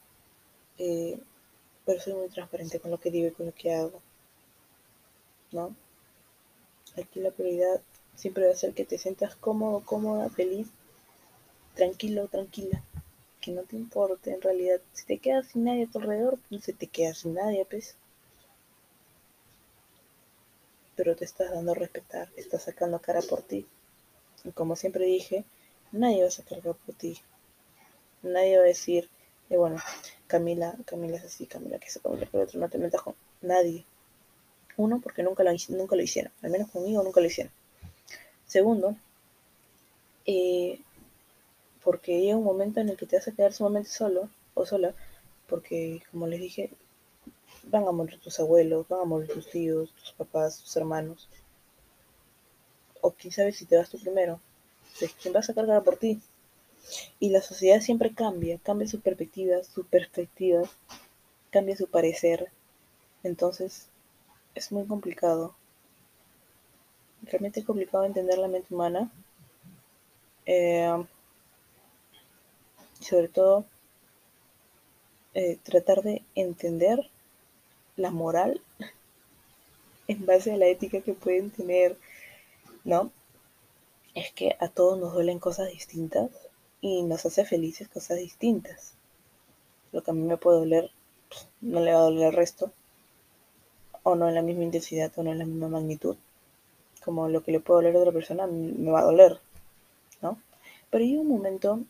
Eh, 0.78 1.20
pero 1.84 2.00
soy 2.00 2.14
muy 2.14 2.28
transparente 2.28 2.80
con 2.80 2.90
lo 2.90 2.98
que 2.98 3.10
digo 3.10 3.28
y 3.28 3.32
con 3.32 3.46
lo 3.46 3.54
que 3.54 3.74
hago. 3.74 4.00
¿No? 5.52 5.74
Aquí 6.96 7.20
la 7.20 7.30
prioridad 7.30 7.80
siempre 8.14 8.46
va 8.46 8.52
a 8.52 8.56
ser 8.56 8.74
que 8.74 8.84
te 8.84 8.98
sientas 8.98 9.36
cómodo, 9.36 9.80
cómoda, 9.84 10.28
feliz, 10.30 10.68
tranquilo, 11.74 12.28
tranquila. 12.28 12.82
Que 13.40 13.52
no 13.52 13.62
te 13.62 13.76
importe 13.76 14.32
en 14.32 14.42
realidad. 14.42 14.80
Si 14.92 15.04
te 15.06 15.18
quedas 15.18 15.48
sin 15.48 15.64
nadie 15.64 15.84
a 15.84 15.90
tu 15.90 15.98
alrededor, 15.98 16.38
no 16.50 16.58
se 16.58 16.72
te 16.72 16.86
queda 16.86 17.14
sin 17.14 17.34
nadie, 17.34 17.64
pues. 17.64 17.96
Pero 20.96 21.14
te 21.14 21.24
estás 21.24 21.52
dando 21.52 21.72
a 21.72 21.76
respetar, 21.76 22.28
estás 22.36 22.64
sacando 22.64 22.98
cara 23.00 23.22
por 23.22 23.42
ti. 23.42 23.66
Y 24.44 24.52
como 24.52 24.76
siempre 24.76 25.04
dije, 25.04 25.44
nadie 25.92 26.22
va 26.22 26.28
a 26.28 26.30
sacar 26.30 26.60
por 26.60 26.94
ti. 26.96 27.18
Nadie 28.22 28.56
va 28.56 28.64
a 28.64 28.66
decir, 28.66 29.08
eh, 29.50 29.56
bueno, 29.56 29.80
Camila, 30.26 30.76
Camila 30.84 31.16
es 31.16 31.24
así, 31.24 31.46
Camila 31.46 31.78
que 31.78 31.86
es 31.86 31.98
Camila 32.02 32.26
que 32.26 32.36
otro, 32.36 32.60
no 32.60 32.68
te 32.68 32.78
metas 32.78 33.02
con 33.02 33.14
nadie. 33.40 33.84
Uno, 34.76 35.00
porque 35.00 35.22
nunca 35.22 35.42
lo, 35.42 35.50
nunca 35.70 35.96
lo 35.96 36.02
hicieron, 36.02 36.32
al 36.42 36.50
menos 36.50 36.70
conmigo 36.70 37.02
nunca 37.02 37.20
lo 37.20 37.26
hicieron. 37.26 37.52
Segundo, 38.46 38.96
eh, 40.26 40.80
porque 41.82 42.20
llega 42.20 42.36
un 42.36 42.44
momento 42.44 42.80
en 42.80 42.90
el 42.90 42.96
que 42.96 43.06
te 43.06 43.16
vas 43.16 43.28
a 43.28 43.32
quedar 43.32 43.52
sumamente 43.52 43.90
solo 43.90 44.28
o 44.54 44.66
sola, 44.66 44.94
porque 45.46 46.02
como 46.10 46.26
les 46.26 46.40
dije, 46.40 46.70
van 47.64 47.86
a 47.88 47.92
morir 47.92 48.20
tus 48.20 48.38
abuelos, 48.40 48.86
van 48.88 49.00
a 49.00 49.04
morir 49.04 49.28
tus 49.28 49.50
tíos, 49.50 49.92
tus 49.92 50.12
papás, 50.12 50.60
tus 50.60 50.76
hermanos. 50.76 51.28
O 53.00 53.12
quién 53.12 53.32
sabe 53.32 53.52
si 53.52 53.64
te 53.64 53.76
vas 53.76 53.90
tú 53.90 53.98
primero. 53.98 54.40
¿Quién 55.22 55.34
va 55.34 55.40
a 55.40 55.54
cargar 55.54 55.84
por 55.84 55.96
ti? 55.96 56.20
Y 57.20 57.30
la 57.30 57.42
sociedad 57.42 57.80
siempre 57.80 58.14
cambia, 58.14 58.58
cambia 58.58 58.88
su 58.88 59.00
perspectiva, 59.00 59.62
sus 59.62 59.86
perspectivas, 59.86 60.70
cambia 61.50 61.76
su 61.76 61.88
parecer. 61.88 62.50
Entonces, 63.22 63.88
es 64.54 64.72
muy 64.72 64.86
complicado. 64.86 65.54
Realmente 67.22 67.60
es 67.60 67.66
complicado 67.66 68.04
entender 68.04 68.38
la 68.38 68.48
mente 68.48 68.74
humana. 68.74 69.10
Eh, 70.46 71.04
sobre 73.00 73.28
todo, 73.28 73.64
eh, 75.34 75.58
tratar 75.62 76.02
de 76.02 76.22
entender 76.34 77.08
la 77.96 78.10
moral 78.10 78.60
en 80.08 80.26
base 80.26 80.52
a 80.52 80.56
la 80.56 80.66
ética 80.66 81.00
que 81.00 81.12
pueden 81.12 81.50
tener, 81.50 81.96
¿no? 82.88 83.12
Es 84.14 84.32
que 84.32 84.56
a 84.60 84.68
todos 84.68 84.98
nos 84.98 85.12
duelen 85.12 85.38
cosas 85.38 85.70
distintas 85.70 86.30
y 86.80 87.02
nos 87.02 87.26
hace 87.26 87.44
felices 87.44 87.86
cosas 87.86 88.16
distintas. 88.16 88.94
Lo 89.92 90.02
que 90.02 90.10
a 90.10 90.14
mí 90.14 90.22
me 90.22 90.38
puede 90.38 90.60
doler, 90.60 90.90
pues, 91.28 91.46
no 91.60 91.80
le 91.80 91.92
va 91.92 91.98
a 91.98 92.04
doler 92.04 92.28
al 92.28 92.32
resto 92.32 92.72
o 94.04 94.14
no 94.14 94.26
en 94.26 94.34
la 94.34 94.40
misma 94.40 94.64
intensidad 94.64 95.12
o 95.16 95.22
no 95.22 95.32
en 95.32 95.38
la 95.38 95.44
misma 95.44 95.68
magnitud, 95.68 96.16
como 97.04 97.28
lo 97.28 97.44
que 97.44 97.52
le 97.52 97.60
puede 97.60 97.82
doler 97.82 97.96
a 97.96 98.00
otra 98.00 98.12
persona 98.12 98.46
me 98.46 98.90
va 98.90 99.00
a 99.00 99.04
doler, 99.04 99.38
¿no? 100.22 100.40
Pero 100.88 101.04
hay 101.04 101.18
un 101.18 101.28
momento, 101.28 101.80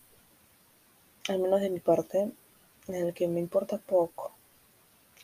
al 1.29 1.39
menos 1.39 1.61
de 1.61 1.71
mi 1.71 1.79
parte, 1.79 2.33
en 2.89 2.95
el 2.95 3.15
que 3.15 3.29
me 3.29 3.39
importa 3.39 3.79
poco 3.79 4.33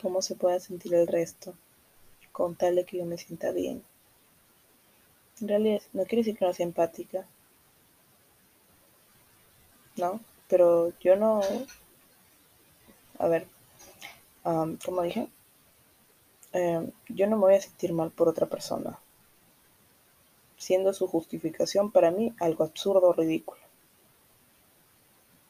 cómo 0.01 0.23
se 0.23 0.37
pueda 0.37 0.61
sentir 0.61 0.95
el 0.95 1.09
resto, 1.09 1.53
con 2.31 2.55
tal 2.55 2.77
de 2.77 2.85
que 2.85 2.99
yo 2.99 3.07
me 3.07 3.19
sienta 3.19 3.51
bien. 3.51 3.83
En 5.41 5.49
realidad, 5.49 5.83
no 5.93 6.05
quiere 6.05 6.23
decir 6.23 6.39
que 6.39 6.45
no 6.45 6.53
sea 6.53 6.67
empática, 6.67 7.27
¿no? 9.97 10.21
Pero 10.49 10.93
yo 11.01 11.17
no... 11.17 11.41
A 13.19 13.29
ver, 13.29 13.47
como 14.43 15.03
dije, 15.03 15.29
eh, 16.53 16.91
yo 17.09 17.27
no 17.27 17.37
me 17.37 17.43
voy 17.43 17.55
a 17.55 17.61
sentir 17.61 17.93
mal 17.93 18.11
por 18.11 18.29
otra 18.29 18.47
persona, 18.47 18.99
siendo 20.57 20.93
su 20.93 21.07
justificación 21.07 21.91
para 21.91 22.11
mí 22.11 22.35
algo 22.41 22.65
absurdo 22.65 23.09
o 23.09 23.13
ridículo. 23.13 23.61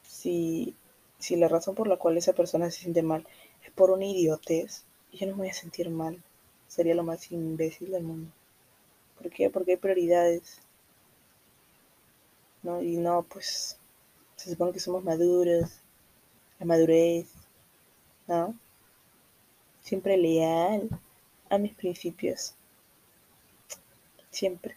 Si, 0.03 0.75
si 1.19 1.35
la 1.35 1.47
razón 1.47 1.75
por 1.75 1.87
la 1.87 1.97
cual 1.97 2.17
esa 2.17 2.33
persona 2.33 2.71
se 2.71 2.81
siente 2.81 3.03
mal 3.03 3.27
es 3.63 3.71
por 3.71 3.91
una 3.91 4.05
idiotez, 4.05 4.83
yo 5.11 5.27
no 5.27 5.33
me 5.33 5.39
voy 5.39 5.49
a 5.49 5.53
sentir 5.53 5.89
mal. 5.89 6.21
Sería 6.67 6.95
lo 6.95 7.03
más 7.03 7.31
imbécil 7.31 7.91
del 7.91 8.03
mundo. 8.03 8.31
¿Por 9.17 9.29
qué? 9.29 9.49
Porque 9.49 9.71
hay 9.71 9.77
prioridades. 9.77 10.61
¿No? 12.63 12.81
Y 12.81 12.97
no, 12.97 13.23
pues 13.23 13.79
se 14.35 14.49
supone 14.49 14.73
que 14.73 14.79
somos 14.79 15.03
maduros, 15.03 15.81
la 16.59 16.65
madurez, 16.65 17.27
¿no? 18.27 18.55
siempre 19.85 20.17
leal 20.17 20.89
a 21.49 21.59
mis 21.59 21.75
principios. 21.75 22.55
Siempre. 24.31 24.75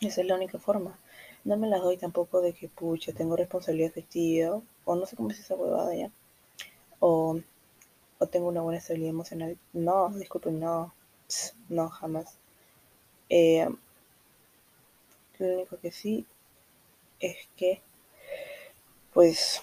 Esa 0.00 0.20
es 0.20 0.26
la 0.26 0.36
única 0.36 0.58
forma. 0.58 0.98
No 1.44 1.56
me 1.56 1.66
las 1.66 1.80
doy 1.80 1.96
tampoco 1.96 2.42
de 2.42 2.52
que, 2.52 2.68
pucha, 2.68 3.12
tengo 3.14 3.36
responsabilidad 3.36 3.88
efectiva, 3.88 4.60
o 4.84 4.94
no 4.94 5.06
sé 5.06 5.16
cómo 5.16 5.30
es 5.30 5.40
esa 5.40 5.54
huevada 5.56 5.94
ya, 5.94 6.10
o, 7.00 7.40
o 8.18 8.26
tengo 8.26 8.48
una 8.48 8.60
buena 8.60 8.78
estabilidad 8.78 9.10
emocional. 9.10 9.58
No, 9.72 10.10
disculpen, 10.10 10.60
no, 10.60 10.94
no, 11.70 11.88
jamás. 11.88 12.36
Eh, 13.34 13.66
lo 15.38 15.54
único 15.54 15.78
que 15.78 15.90
sí 15.90 16.26
es 17.18 17.48
que, 17.56 17.80
pues, 19.14 19.62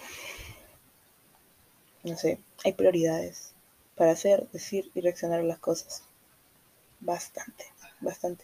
no 2.01 2.17
sé, 2.17 2.39
hay 2.65 2.73
prioridades 2.73 3.53
para 3.95 4.09
hacer, 4.09 4.49
decir 4.49 4.89
y 4.95 5.01
reaccionar 5.01 5.41
a 5.41 5.43
las 5.43 5.59
cosas. 5.59 6.03
Bastante, 6.99 7.65
bastante. 8.01 8.43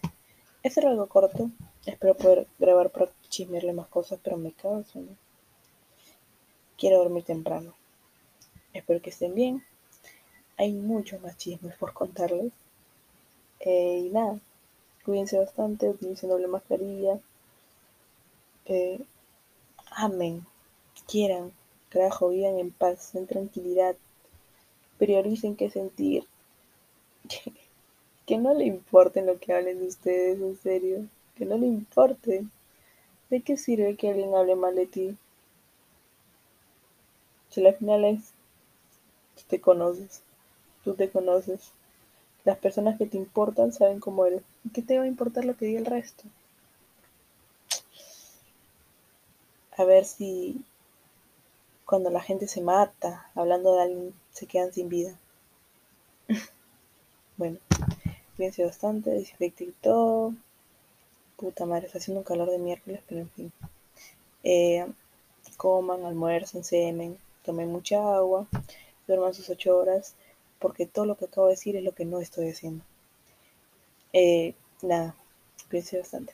Este 0.62 0.82
era 0.82 0.92
algo 0.92 1.08
corto. 1.08 1.50
Espero 1.88 2.16
poder 2.16 2.46
grabar 2.60 2.92
para 2.92 3.12
chismearle 3.28 3.74
más 3.74 3.88
cosas, 3.88 4.20
pero 4.24 4.38
me 4.38 4.52
cago 4.52 4.78
en 4.78 4.86
sueño. 4.86 5.18
Quiero 6.78 7.00
dormir 7.00 7.24
temprano. 7.24 7.74
Espero 8.74 9.02
que 9.02 9.10
estén 9.10 9.34
bien. 9.34 9.66
Hay 10.58 10.72
muchos 10.74 11.20
más 11.20 11.36
chismes 11.36 11.76
por 11.78 11.94
contarles. 11.94 12.54
Eh, 13.60 14.04
y 14.06 14.10
nada, 14.12 14.40
cuídense 15.06 15.38
bastante, 15.38 15.90
utilicen 15.90 16.30
doble 16.30 16.48
mascarilla. 16.48 17.20
Eh, 18.66 19.00
amen, 19.92 20.46
quieran, 21.08 21.52
carajo, 21.90 22.30
vivan 22.30 22.60
en 22.60 22.72
paz, 22.72 23.16
en 23.16 23.28
tranquilidad 23.28 23.96
prioricen 24.98 25.56
qué 25.56 25.70
sentir. 25.70 26.26
que 28.26 28.38
no 28.38 28.54
le 28.54 28.66
importe 28.66 29.22
lo 29.22 29.40
que 29.40 29.54
hablen 29.54 29.80
de 29.80 29.88
ustedes, 29.88 30.40
en 30.40 30.58
serio. 30.58 31.08
Que 31.36 31.46
no 31.46 31.58
le 31.58 31.68
importe. 31.68 32.46
¿De 33.30 33.42
qué 33.42 33.58
sirve 33.58 33.96
que 33.96 34.10
alguien 34.10 34.36
hable 34.36 34.56
mal 34.56 34.76
de 34.76 34.86
ti? 34.86 35.18
Si 37.50 37.62
la 37.62 37.74
final 37.74 38.06
es 38.06 38.34
te 39.48 39.62
conoces. 39.62 40.22
Tú 40.84 40.96
te 40.96 41.10
conoces. 41.10 41.72
Las 42.46 42.58
personas 42.58 42.98
que 42.98 43.06
te 43.06 43.18
importan 43.18 43.74
saben 43.74 44.00
cómo 44.00 44.26
eres. 44.26 44.42
¿Y 44.66 44.70
qué 44.70 44.82
te 44.82 44.98
va 44.98 45.04
a 45.04 45.08
importar 45.08 45.46
lo 45.46 45.56
que 45.56 45.68
diga 45.68 45.80
el 45.80 45.86
resto? 45.86 46.24
A 49.78 49.84
ver 49.84 50.06
si 50.06 50.66
cuando 51.86 52.10
la 52.10 52.22
gente 52.22 52.48
se 52.48 52.62
mata 52.62 53.30
hablando 53.36 53.76
de 53.76 53.82
alguien 53.84 54.14
se 54.32 54.48
quedan 54.48 54.74
sin 54.74 54.90
vida. 54.90 55.18
bueno, 57.38 57.60
cuídense 58.36 58.66
bastante, 58.66 59.12
desinfecte 59.12 59.66
y 59.66 59.72
todo. 59.72 60.34
Puta 61.38 61.66
madre, 61.66 61.86
está 61.86 62.00
haciendo 62.00 62.22
un 62.22 62.26
calor 62.26 62.50
de 62.50 62.58
miércoles, 62.58 63.02
pero 63.08 63.22
en 63.22 63.30
fin. 63.30 63.52
Eh, 64.44 64.88
coman, 65.58 66.06
almuercen, 66.06 66.64
semen, 66.64 67.18
tomen 67.44 67.72
mucha 67.72 67.98
agua, 68.16 68.48
duerman 69.08 69.34
sus 69.34 69.50
ocho 69.50 69.78
horas, 69.78 70.16
porque 70.60 70.86
todo 70.86 71.06
lo 71.06 71.18
que 71.18 71.26
acabo 71.26 71.48
de 71.48 71.54
decir 71.54 71.76
es 71.76 71.84
lo 71.84 71.94
que 71.94 72.06
no 72.06 72.20
estoy 72.20 72.50
haciendo. 72.50 72.84
Eh, 74.16 74.56
nada, 74.82 75.16
cuídense 75.70 76.00
bastante. 76.00 76.34